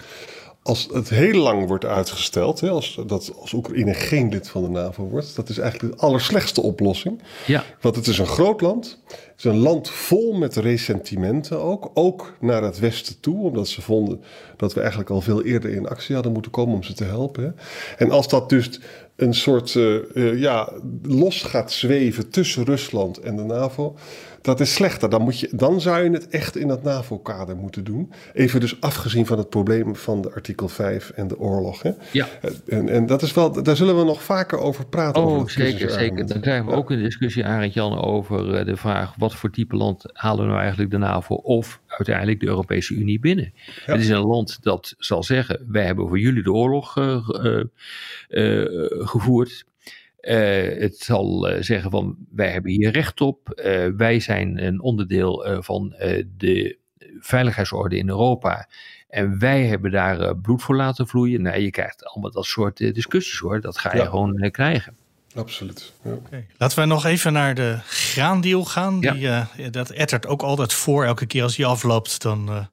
als 0.62 0.88
het 0.92 1.08
heel 1.08 1.42
lang 1.42 1.66
wordt 1.66 1.84
uitgesteld, 1.84 2.60
hè, 2.60 2.70
als, 2.70 3.00
dat, 3.06 3.32
als 3.40 3.52
Oekraïne 3.52 3.94
geen 3.94 4.28
lid 4.28 4.48
van 4.48 4.62
de 4.62 4.68
NAVO 4.68 5.04
wordt, 5.04 5.36
dat 5.36 5.48
is 5.48 5.58
eigenlijk 5.58 5.94
de 5.94 6.00
allerslechtste 6.00 6.62
oplossing. 6.62 7.22
Ja. 7.46 7.64
Want 7.80 7.96
het 7.96 8.06
is 8.06 8.18
een 8.18 8.26
groot 8.26 8.60
land. 8.60 9.00
Het 9.06 9.34
is 9.38 9.44
een 9.44 9.58
land 9.58 9.90
vol 9.90 10.32
met 10.32 10.56
ressentimenten 10.56 11.62
ook. 11.62 11.90
Ook 11.94 12.36
naar 12.40 12.62
het 12.62 12.78
Westen 12.78 13.20
toe, 13.20 13.42
omdat 13.42 13.68
ze 13.68 13.82
vonden 13.82 14.22
dat 14.56 14.74
we 14.74 14.80
eigenlijk 14.80 15.10
al 15.10 15.20
veel 15.20 15.42
eerder 15.42 15.70
in 15.70 15.88
actie 15.88 16.14
hadden 16.14 16.32
moeten 16.32 16.50
komen 16.50 16.74
om 16.74 16.82
ze 16.82 16.94
te 16.94 17.04
helpen. 17.04 17.42
Hè. 17.42 17.50
En 18.04 18.10
als 18.10 18.28
dat 18.28 18.48
dus 18.48 18.80
een 19.16 19.34
soort 19.34 19.74
uh, 19.74 19.98
uh, 20.14 20.40
ja, 20.40 20.72
los 21.02 21.42
gaat 21.42 21.72
zweven 21.72 22.30
tussen 22.30 22.64
Rusland 22.64 23.18
en 23.18 23.36
de 23.36 23.44
NAVO 23.44 23.96
dat 24.42 24.60
is 24.60 24.74
slechter. 24.74 25.10
Dan, 25.10 25.22
moet 25.22 25.40
je, 25.40 25.48
dan 25.52 25.80
zou 25.80 26.04
je 26.04 26.10
het 26.10 26.28
echt 26.28 26.56
in 26.56 26.68
dat 26.68 26.82
NAVO-kader 26.82 27.56
moeten 27.56 27.84
doen. 27.84 28.12
Even 28.32 28.60
dus 28.60 28.80
afgezien 28.80 29.26
van 29.26 29.38
het 29.38 29.48
probleem 29.48 29.96
van 29.96 30.22
de 30.22 30.32
artikel 30.32 30.68
5 30.68 31.10
en 31.10 31.28
de 31.28 31.38
oorlog. 31.38 31.82
Hè? 31.82 31.90
Ja. 32.10 32.28
En, 32.66 32.88
en 32.88 33.06
dat 33.06 33.22
is 33.22 33.32
wel, 33.32 33.62
daar 33.62 33.76
zullen 33.76 33.98
we 33.98 34.04
nog 34.04 34.22
vaker 34.22 34.58
over 34.58 34.86
praten. 34.86 35.22
Oh, 35.22 35.32
over 35.32 35.50
zeker, 35.50 35.90
zeker. 35.90 36.26
Dan 36.26 36.40
krijgen 36.40 36.64
we 36.64 36.70
ja. 36.70 36.76
ook 36.76 36.90
een 36.90 37.02
discussie, 37.02 37.44
Arend 37.44 37.74
Jan, 37.74 37.98
over 37.98 38.58
uh, 38.58 38.66
de 38.66 38.76
vraag... 38.76 39.14
wat 39.16 39.34
voor 39.34 39.50
type 39.50 39.76
land 39.76 40.04
halen 40.12 40.40
we 40.40 40.46
nou 40.46 40.60
eigenlijk 40.60 40.90
de 40.90 40.98
NAVO 40.98 41.34
of 41.34 41.80
uiteindelijk 41.86 42.40
de 42.40 42.46
Europese 42.46 42.94
Unie 42.94 43.20
binnen? 43.20 43.52
Ja. 43.86 43.92
Het 43.92 44.00
is 44.00 44.08
een 44.08 44.26
land 44.26 44.62
dat 44.62 44.94
zal 44.98 45.22
zeggen... 45.22 45.64
wij 45.68 45.84
hebben 45.84 46.08
voor 46.08 46.18
jullie 46.18 46.42
de 46.42 46.52
oorlog 46.52 46.96
uh, 46.96 47.16
uh, 48.28 48.64
gevoerd... 48.88 49.64
Uh, 50.22 50.80
het 50.80 50.98
zal 50.98 51.50
uh, 51.50 51.62
zeggen 51.62 51.90
van 51.90 52.16
wij 52.30 52.50
hebben 52.50 52.70
hier 52.70 52.90
recht 52.90 53.20
op. 53.20 53.62
Uh, 53.64 53.86
wij 53.96 54.20
zijn 54.20 54.64
een 54.64 54.80
onderdeel 54.80 55.62
van 55.62 55.94
de 56.36 56.78
veiligheidsorde 57.18 57.96
in 57.96 58.08
Europa. 58.08 58.68
En 59.08 59.38
wij 59.38 59.66
hebben 59.66 59.90
daar 59.90 60.36
bloed 60.36 60.62
voor 60.62 60.76
laten 60.76 61.08
vloeien. 61.08 61.42
Nee, 61.42 61.62
je 61.62 61.70
krijgt 61.70 62.04
allemaal 62.04 62.30
dat 62.30 62.44
soort 62.44 62.76
discussies 62.76 63.38
hoor. 63.38 63.60
Dat 63.60 63.78
ga 63.78 63.92
je 63.92 64.02
ja. 64.02 64.04
gewoon 64.08 64.50
krijgen. 64.50 64.96
Absoluut. 65.34 65.92
Ja. 66.04 66.12
Okay. 66.12 66.46
Laten 66.56 66.78
we 66.78 66.84
nog 66.84 67.04
even 67.04 67.32
naar 67.32 67.54
de 67.54 67.78
graandeal 67.86 68.64
gaan. 68.64 69.00
Die, 69.00 69.18
ja. 69.18 69.48
dat 69.70 69.90
ettert 69.90 70.26
ook 70.26 70.42
altijd 70.42 70.72
voor. 70.72 71.04
Elke 71.04 71.26
keer 71.26 71.42
als 71.42 71.56
die 71.56 71.66
afloopt, 71.66 72.22
dan 72.22 72.68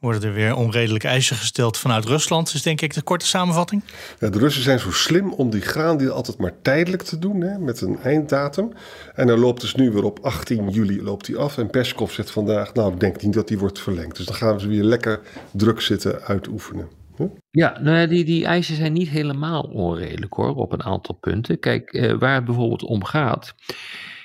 worden 0.00 0.22
er 0.22 0.32
weer 0.32 0.54
onredelijke 0.54 1.08
eisen 1.08 1.36
gesteld 1.36 1.76
vanuit 1.76 2.04
Rusland. 2.04 2.54
is 2.54 2.62
denk 2.62 2.80
ik 2.80 2.94
de 2.94 3.02
korte 3.02 3.26
samenvatting. 3.26 3.82
Ja, 4.18 4.28
de 4.28 4.38
Russen 4.38 4.62
zijn 4.62 4.78
zo 4.78 4.90
slim 4.90 5.32
om 5.32 5.50
die 5.50 5.60
graandeal 5.60 6.14
altijd 6.14 6.38
maar 6.38 6.52
tijdelijk 6.62 7.02
te 7.02 7.18
doen, 7.18 7.40
hè, 7.40 7.58
met 7.58 7.80
een 7.80 7.98
einddatum. 8.02 8.72
En 9.14 9.26
dan 9.26 9.38
loopt 9.38 9.60
dus 9.60 9.74
nu 9.74 9.90
weer 9.90 10.04
op 10.04 10.18
18 10.22 10.68
juli 10.68 11.02
loopt 11.02 11.26
die 11.26 11.36
af. 11.36 11.58
En 11.58 11.70
Peskov 11.70 12.12
zegt 12.12 12.30
vandaag, 12.30 12.74
nou 12.74 12.92
ik 12.92 13.00
denk 13.00 13.22
niet 13.22 13.32
dat 13.32 13.48
die 13.48 13.58
wordt 13.58 13.78
verlengd. 13.78 14.16
Dus 14.16 14.26
dan 14.26 14.34
gaan 14.34 14.60
ze 14.60 14.68
weer 14.68 14.82
lekker 14.82 15.20
druk 15.52 15.80
zitten 15.80 16.22
uitoefenen. 16.22 16.88
Huh? 17.16 17.26
Ja, 17.50 17.78
nou 17.80 17.96
ja, 17.96 18.06
die, 18.06 18.24
die 18.24 18.46
eisen 18.46 18.76
zijn 18.76 18.92
niet 18.92 19.08
helemaal 19.08 19.62
onredelijk 19.62 20.34
hoor, 20.34 20.54
op 20.54 20.72
een 20.72 20.82
aantal 20.82 21.14
punten. 21.14 21.58
Kijk, 21.58 21.92
eh, 21.92 22.18
waar 22.18 22.34
het 22.34 22.44
bijvoorbeeld 22.44 22.82
om 22.82 23.04
gaat 23.04 23.54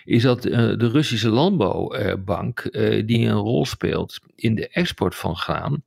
is 0.06 0.24
dat 0.24 0.46
uh, 0.46 0.54
de 0.54 0.90
Russische 0.90 1.30
Landbouwbank, 1.30 2.68
uh, 2.72 3.06
die 3.06 3.28
een 3.28 3.34
rol 3.34 3.66
speelt 3.66 4.20
in 4.36 4.56
de 4.56 4.68
export 4.68 5.16
van 5.16 5.36
graan, 5.36 5.84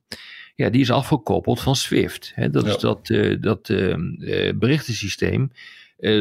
ja, 0.55 0.69
die 0.69 0.81
is 0.81 0.91
afgekoppeld 0.91 1.61
van 1.61 1.75
SWIFT. 1.75 2.31
Hè. 2.35 2.49
Dat 2.49 2.65
ja. 2.65 2.69
is 2.69 2.77
dat, 2.77 3.09
uh, 3.09 3.41
dat 3.41 3.73
berichtensysteem 4.55 5.51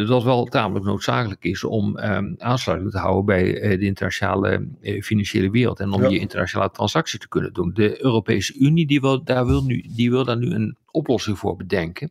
dat 0.06 0.22
wel 0.22 0.44
tamelijk 0.44 0.84
noodzakelijk 0.84 1.44
is 1.44 1.64
om 1.64 1.98
aansluiting 2.38 2.90
te 2.90 2.98
houden 2.98 3.24
bij 3.24 3.76
de 3.76 3.84
internationale 3.84 4.68
financiële 5.02 5.50
wereld 5.50 5.80
en 5.80 5.92
om 5.92 6.02
ja. 6.02 6.08
je 6.08 6.18
internationale 6.18 6.70
transactie 6.70 7.18
te 7.18 7.28
kunnen 7.28 7.52
doen. 7.52 7.70
De 7.74 8.04
Europese 8.04 8.54
Unie 8.58 8.86
die 8.86 9.00
wil, 9.00 9.24
daar 9.24 9.46
wil, 9.46 9.64
nu, 9.64 9.84
die 9.88 10.10
wil 10.10 10.24
daar 10.24 10.36
nu 10.36 10.50
een 10.50 10.76
oplossing 10.90 11.38
voor 11.38 11.56
bedenken. 11.56 12.10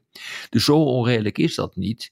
Dus 0.50 0.66
zo 0.66 0.84
onredelijk 0.84 1.38
is 1.38 1.56
dat 1.56 1.76
niet 1.76 2.12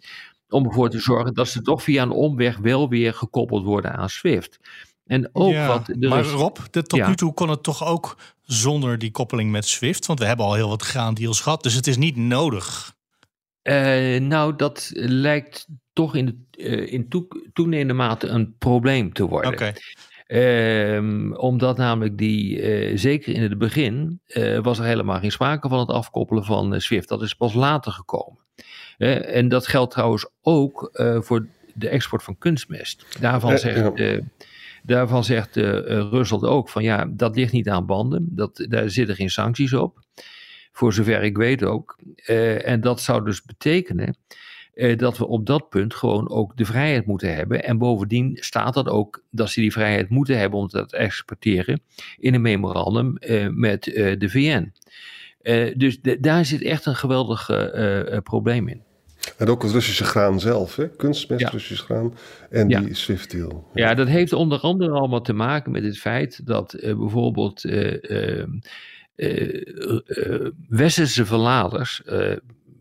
om 0.53 0.65
ervoor 0.65 0.89
te 0.89 0.99
zorgen 0.99 1.33
dat 1.33 1.47
ze 1.47 1.61
toch 1.61 1.83
via 1.83 2.01
een 2.01 2.11
omweg 2.11 2.57
wel 2.57 2.89
weer 2.89 3.13
gekoppeld 3.13 3.63
worden 3.63 3.93
aan 3.93 4.09
SWIFT. 4.09 4.59
En 5.05 5.29
ook 5.33 5.51
ja, 5.51 5.67
wat. 5.67 5.95
maar 5.99 6.23
Rob, 6.23 6.57
de, 6.71 6.83
tot 6.83 6.99
ja. 6.99 7.07
nu 7.07 7.15
toe 7.15 7.33
kon 7.33 7.49
het 7.49 7.63
toch 7.63 7.85
ook 7.85 8.17
zonder 8.41 8.97
die 8.97 9.11
koppeling 9.11 9.51
met 9.51 9.67
SWIFT? 9.67 10.05
Want 10.05 10.19
we 10.19 10.25
hebben 10.25 10.45
al 10.45 10.53
heel 10.53 10.69
wat 10.69 10.81
graandeals 10.81 11.41
gehad, 11.41 11.63
dus 11.63 11.73
het 11.73 11.87
is 11.87 11.97
niet 11.97 12.15
nodig. 12.15 12.95
Uh, 13.63 14.19
nou, 14.19 14.55
dat 14.55 14.91
lijkt 14.95 15.67
toch 15.93 16.15
in, 16.15 16.25
de, 16.25 16.63
uh, 16.63 16.93
in 16.93 17.09
toe, 17.09 17.49
toenemende 17.53 17.93
mate 17.93 18.27
een 18.27 18.55
probleem 18.57 19.13
te 19.13 19.27
worden. 19.27 19.51
Okay. 19.51 19.75
Um, 20.95 21.35
omdat 21.35 21.77
namelijk 21.77 22.17
die, 22.17 22.61
uh, 22.61 22.97
zeker 22.97 23.33
in 23.33 23.41
het 23.41 23.57
begin, 23.57 24.21
was 24.61 24.79
er 24.79 24.85
helemaal 24.85 25.19
geen 25.19 25.31
sprake 25.31 25.69
van 25.69 25.79
het 25.79 25.89
afkoppelen 25.89 26.43
van 26.43 26.81
SWIFT. 26.81 27.07
Dat 27.09 27.21
is 27.21 27.33
pas 27.33 27.53
later 27.53 27.91
gekomen. 27.91 28.42
En 28.97 29.47
dat 29.47 29.67
geldt 29.67 29.91
trouwens 29.91 30.29
ook 30.41 30.89
uh, 30.93 31.21
voor 31.21 31.47
de 31.73 31.89
export 31.89 32.23
van 32.23 32.37
kunstmest. 32.37 33.05
Daarvan 33.19 33.57
zegt, 33.57 33.99
uh, 33.99 34.21
daarvan 34.83 35.23
zegt 35.23 35.55
Rusland 35.55 36.43
ook 36.43 36.69
van 36.69 36.83
ja, 36.83 37.05
dat 37.09 37.35
ligt 37.35 37.51
niet 37.51 37.69
aan 37.69 37.85
banden. 37.85 38.27
Dat, 38.29 38.65
daar 38.69 38.89
zitten 38.89 39.15
geen 39.15 39.29
sancties 39.29 39.73
op. 39.73 39.99
Voor 40.71 40.93
zover 40.93 41.23
ik 41.23 41.37
weet 41.37 41.63
ook. 41.63 41.97
en 42.63 42.81
dat 42.81 43.01
zou 43.01 43.25
dus 43.25 43.43
betekenen 43.43 44.17
dat 44.95 45.17
we 45.17 45.27
op 45.27 45.45
dat 45.45 45.69
punt 45.69 45.93
gewoon 45.93 46.29
ook 46.29 46.57
de 46.57 46.65
vrijheid 46.65 47.05
moeten 47.05 47.35
hebben. 47.35 47.63
En 47.63 47.77
bovendien 47.77 48.37
staat 48.39 48.73
dat 48.73 48.87
ook 48.87 49.23
dat 49.29 49.49
ze 49.49 49.61
die 49.61 49.71
vrijheid 49.71 50.09
moeten 50.09 50.37
hebben 50.37 50.59
om 50.59 50.67
dat 50.69 50.89
te 50.89 50.97
exporteren 50.97 51.81
in 52.17 52.33
een 52.33 52.41
memorandum 52.41 53.17
met 53.51 53.83
de 54.17 54.29
VN. 54.29 54.71
Uh, 55.43 55.73
dus 55.75 56.01
de, 56.01 56.19
daar 56.19 56.45
zit 56.45 56.61
echt 56.61 56.85
een 56.85 56.95
geweldig 56.95 57.49
uh, 57.49 58.03
uh, 58.11 58.17
probleem 58.17 58.67
in. 58.67 58.83
En 59.37 59.47
ook 59.47 59.63
het 59.63 59.71
Russische 59.71 60.03
graan 60.03 60.39
zelf, 60.39 60.75
hè? 60.75 60.89
kunstmest, 60.89 61.41
ja. 61.41 61.49
Russisch 61.49 61.83
graan 61.83 62.13
en 62.49 62.69
ja. 62.69 62.79
die 62.79 62.93
SWIFT-deal. 62.93 63.69
Ja. 63.73 63.87
ja. 63.87 63.93
dat 63.93 64.07
heeft 64.07 64.33
onder 64.33 64.59
andere 64.59 64.91
allemaal 64.91 65.21
te 65.21 65.33
maken 65.33 65.71
met 65.71 65.83
het 65.83 65.97
feit 65.97 66.45
dat 66.45 66.75
bijvoorbeeld 66.79 67.61
westerse 70.67 71.25
verladers, 71.25 72.01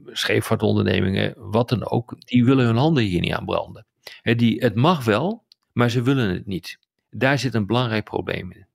scheepvaartondernemingen, 0.06 1.34
wat 1.36 1.68
dan 1.68 1.90
ook, 1.90 2.14
die 2.18 2.44
willen 2.44 2.64
hun 2.64 2.76
handen 2.76 3.04
hier 3.04 3.20
niet 3.20 3.32
aan 3.32 3.44
branden. 3.44 3.86
die, 4.22 4.60
het 4.60 4.74
mag 4.74 5.04
wel, 5.04 5.44
maar 5.72 5.90
ze 5.90 6.02
willen 6.02 6.28
het 6.28 6.46
niet. 6.46 6.78
Daar 7.10 7.38
zit 7.38 7.54
een 7.54 7.66
belangrijk 7.66 8.04
probleem 8.04 8.52
in. 8.52 8.66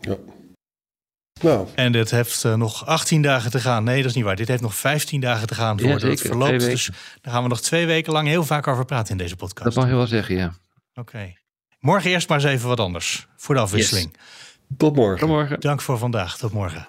Ja. 0.00 0.16
Nou. 1.42 1.68
En 1.74 1.92
dit 1.92 2.10
heeft 2.10 2.44
uh, 2.44 2.54
nog 2.54 2.86
18 2.86 3.22
dagen 3.22 3.50
te 3.50 3.60
gaan. 3.60 3.84
Nee, 3.84 3.96
dat 3.96 4.10
is 4.10 4.14
niet 4.16 4.24
waar. 4.24 4.36
Dit 4.36 4.48
heeft 4.48 4.62
nog 4.62 4.74
15 4.74 5.20
dagen 5.20 5.46
te 5.46 5.54
gaan 5.54 5.80
voordat 5.80 6.00
ja, 6.00 6.08
het 6.08 6.20
verloopt. 6.20 6.60
Dus 6.60 6.90
daar 7.20 7.32
gaan 7.32 7.42
we 7.42 7.48
nog 7.48 7.60
twee 7.60 7.86
weken 7.86 8.12
lang 8.12 8.28
heel 8.28 8.44
vaak 8.44 8.66
over 8.66 8.84
praten 8.84 9.10
in 9.10 9.18
deze 9.18 9.36
podcast. 9.36 9.64
Dat 9.64 9.74
mag 9.74 9.88
je 9.88 9.96
wel 9.96 10.06
zeggen, 10.06 10.36
ja. 10.36 10.46
Oké. 10.46 11.00
Okay. 11.00 11.36
Morgen 11.78 12.10
eerst 12.10 12.28
maar 12.28 12.38
eens 12.38 12.46
even 12.46 12.68
wat 12.68 12.80
anders. 12.80 13.26
Voor 13.36 13.54
de 13.54 13.60
afwisseling. 13.60 14.10
Yes. 14.12 14.76
Tot 14.76 14.96
morgen. 14.96 15.18
Tot 15.18 15.28
morgen. 15.28 15.60
Dank 15.60 15.80
voor 15.80 15.98
vandaag. 15.98 16.36
Tot 16.36 16.52
morgen. 16.52 16.88